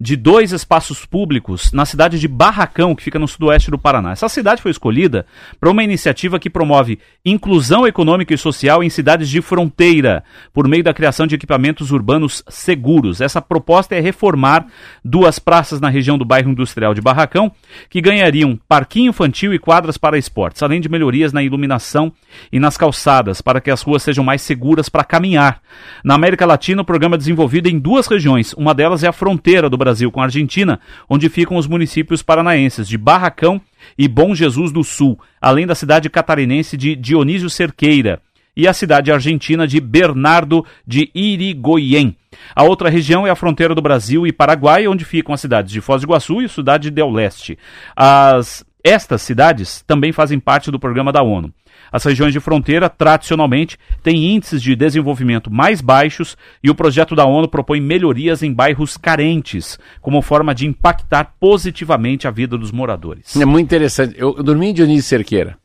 [0.00, 4.12] de dois espaços públicos na cidade de Barracão, que fica no sudoeste do Paraná.
[4.12, 5.26] Essa cidade foi escolhida
[5.58, 10.22] para uma iniciativa que promove inclusão econômica e social em cidades de fronteira,
[10.52, 13.20] por meio da criação de equipamentos urbanos seguros.
[13.20, 14.66] Essa proposta é reformar
[15.04, 17.50] duas praças na região do bairro industrial de Barracão,
[17.90, 22.12] que ganhariam parquinho infantil e quadras para esportes, além de melhorias na iluminação
[22.52, 25.60] e nas calçadas, para que as ruas sejam mais seguras para caminhar.
[26.04, 28.52] Na América Latina, o programa é desenvolvido em duas regiões.
[28.52, 32.88] Uma delas é a fronteira do Brasil com a Argentina, onde ficam os municípios paranaenses
[32.88, 33.60] de Barracão
[33.96, 38.20] e Bom Jesus do Sul, além da cidade catarinense de Dionísio Cerqueira
[38.58, 42.16] e a cidade argentina de Bernardo de Irigoyen.
[42.56, 45.80] A outra região é a fronteira do Brasil e Paraguai, onde ficam as cidades de
[45.80, 47.56] Foz do Iguaçu e Cidade del Leste.
[47.94, 51.54] As, estas cidades também fazem parte do programa da ONU.
[51.90, 57.24] As regiões de fronteira, tradicionalmente, têm índices de desenvolvimento mais baixos e o projeto da
[57.24, 63.36] ONU propõe melhorias em bairros carentes, como forma de impactar positivamente a vida dos moradores.
[63.36, 64.14] É muito interessante.
[64.16, 65.56] Eu, eu dormi em Dionísio Cerqueira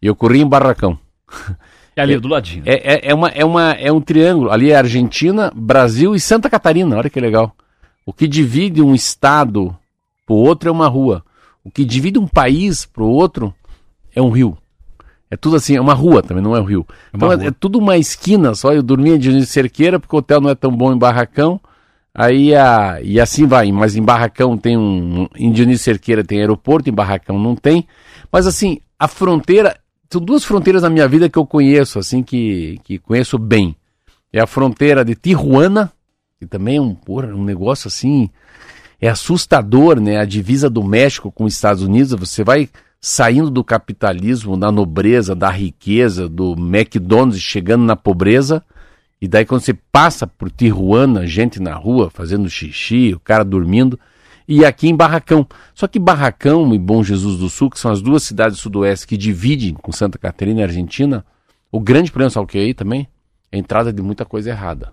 [0.00, 0.98] e eu corri em Barracão.
[1.96, 2.62] É ali do ladinho.
[2.64, 4.50] É, é, é, uma, é, uma, é um triângulo.
[4.50, 6.96] Ali é Argentina, Brasil e Santa Catarina.
[6.96, 7.54] Olha que legal.
[8.06, 9.76] O que divide um estado
[10.24, 11.22] pro outro é uma rua.
[11.62, 13.54] O que divide um país pro outro
[14.14, 14.56] é um rio.
[15.30, 16.84] É tudo assim, é uma rua também, não é um rio.
[16.90, 18.72] É então é, é tudo uma esquina só.
[18.72, 21.60] Eu dormia em Dionísio Cerqueira porque o hotel não é tão bom em Barracão.
[22.12, 25.28] Aí a, e assim vai, mas em Barracão tem um.
[25.36, 27.86] Em Dionísio Cerqueira tem aeroporto, em Barracão não tem.
[28.32, 29.78] Mas assim, a fronteira.
[30.12, 33.76] São duas fronteiras na minha vida que eu conheço, assim, que, que conheço bem.
[34.32, 35.92] É a fronteira de Tijuana,
[36.36, 38.28] que também é um, porra, um negócio assim.
[39.00, 40.18] É assustador, né?
[40.18, 42.12] A divisa do México com os Estados Unidos.
[42.14, 42.68] Você vai
[43.00, 48.62] saindo do capitalismo, da nobreza, da riqueza, do McDonald's, chegando na pobreza.
[49.20, 53.98] E daí quando você passa por Tijuana, gente na rua fazendo xixi, o cara dormindo,
[54.46, 55.46] e aqui em Barracão.
[55.74, 59.06] Só que Barracão e Bom Jesus do Sul, que são as duas cidades do sudoeste
[59.06, 61.24] que dividem com Santa Catarina e Argentina,
[61.70, 63.06] o grande problema, sabe o que é aí também?
[63.52, 64.92] É a entrada de muita coisa errada.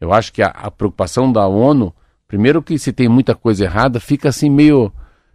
[0.00, 1.94] Eu acho que a, a preocupação da ONU,
[2.26, 4.92] primeiro que se tem muita coisa errada, fica assim meio,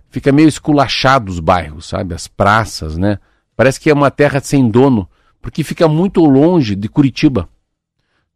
[0.10, 2.14] fica meio esculachado os bairros, sabe?
[2.14, 3.20] As praças, né?
[3.56, 5.08] Parece que é uma terra sem dono,
[5.42, 7.48] porque fica muito longe de Curitiba.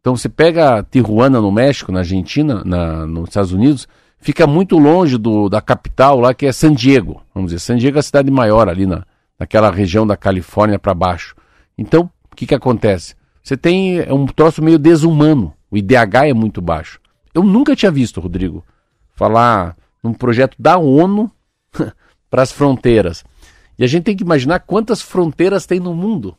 [0.00, 5.16] Então você pega Tijuana no México, na Argentina, na, nos Estados Unidos, fica muito longe
[5.16, 7.22] do, da capital lá, que é San Diego.
[7.34, 9.04] Vamos dizer, San Diego é a cidade maior ali na,
[9.38, 11.34] naquela região da Califórnia para baixo.
[11.76, 13.14] Então, o que, que acontece?
[13.42, 15.54] Você tem é um troço meio desumano.
[15.70, 17.00] O IDH é muito baixo.
[17.34, 18.64] Eu nunca tinha visto, Rodrigo,
[19.14, 21.30] falar num projeto da ONU
[22.30, 23.24] para as fronteiras.
[23.78, 26.36] E a gente tem que imaginar quantas fronteiras tem no mundo.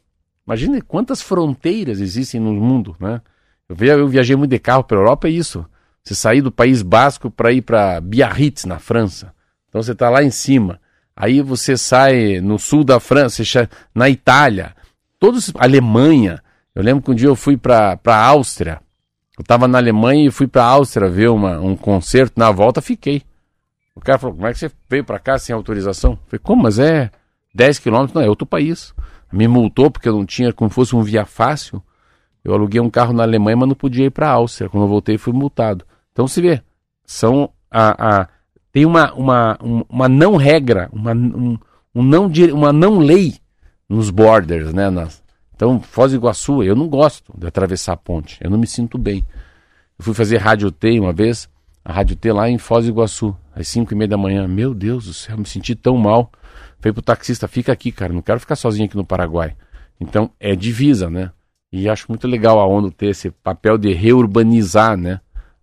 [0.48, 3.22] Imagine quantas fronteiras existem no mundo, né?
[3.68, 5.66] Eu, vi- eu viajei muito de carro pela Europa, é isso.
[6.04, 9.34] Você sair do País Basco para ir para Biarritz, na França.
[9.68, 10.80] Então você está lá em cima.
[11.16, 13.42] Aí você sai no sul da França,
[13.94, 14.76] na Itália,
[15.20, 16.42] todos Alemanha.
[16.76, 18.80] Eu lembro que um dia eu fui para a Áustria.
[19.38, 22.40] Eu estava na Alemanha e fui para a Áustria ver uma, um concerto.
[22.40, 23.24] Na volta fiquei.
[23.96, 26.12] O cara falou: Como é que você veio para cá sem autorização?
[26.12, 26.64] Eu falei: Como?
[26.64, 27.10] Mas é
[27.54, 28.14] 10 quilômetros?
[28.14, 28.94] Não, é outro país.
[29.32, 31.82] Me multou porque eu não tinha, como fosse um via fácil.
[32.44, 34.70] Eu aluguei um carro na Alemanha, mas não podia ir para a Áustria.
[34.70, 35.86] Quando eu voltei, fui multado.
[36.12, 36.62] Então se vê,
[37.06, 38.28] são a, a
[38.72, 39.58] tem uma, uma,
[39.90, 41.58] uma não regra, uma, um,
[41.96, 43.36] um não, uma não lei
[43.88, 44.90] nos borders, né?
[44.90, 45.24] Nas,
[45.56, 48.98] então, Foz do Iguaçu, eu não gosto de atravessar a ponte, eu não me sinto
[48.98, 49.26] bem.
[49.98, 51.50] Eu fui fazer Rádio T uma vez,
[51.86, 54.48] a Rádio T lá em Foz do Iguaçu, às 5 e meia da manhã.
[54.48, 56.32] Meu Deus do céu, me senti tão mal.
[56.80, 59.56] Falei pro taxista, fica aqui, cara, não quero ficar sozinho aqui no Paraguai.
[60.00, 61.32] Então, é divisa, né?
[61.72, 65.20] E acho muito legal a ONU ter esse papel de reurbanizar, né?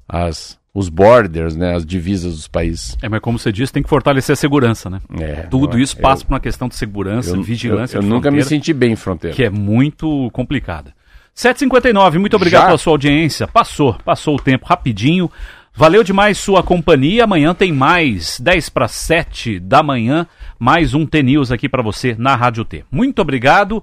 [0.08, 2.96] As, os borders, né, as divisas dos países.
[3.02, 5.00] É, mas como você disse, tem que fortalecer a segurança, né?
[5.20, 7.98] É, Tudo isso passa eu, por uma questão de segurança, eu, vigilância.
[7.98, 9.36] Eu, eu nunca me senti bem em fronteira.
[9.36, 10.94] Que é muito complicada.
[11.36, 12.66] 7h59, muito obrigado Já?
[12.66, 13.46] pela sua audiência.
[13.46, 15.30] Passou, passou o tempo rapidinho.
[15.74, 17.24] Valeu demais sua companhia.
[17.24, 20.26] Amanhã tem mais, 10 para 7 da manhã,
[20.58, 22.84] mais um T-News aqui para você na Rádio T.
[22.90, 23.82] Muito obrigado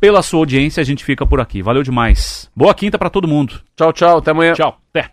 [0.00, 0.80] pela sua audiência.
[0.80, 1.62] A gente fica por aqui.
[1.62, 2.50] Valeu demais.
[2.56, 3.60] Boa quinta para todo mundo.
[3.76, 4.18] Tchau, tchau.
[4.18, 4.54] Até amanhã.
[4.54, 4.78] Tchau.
[4.90, 5.10] Até.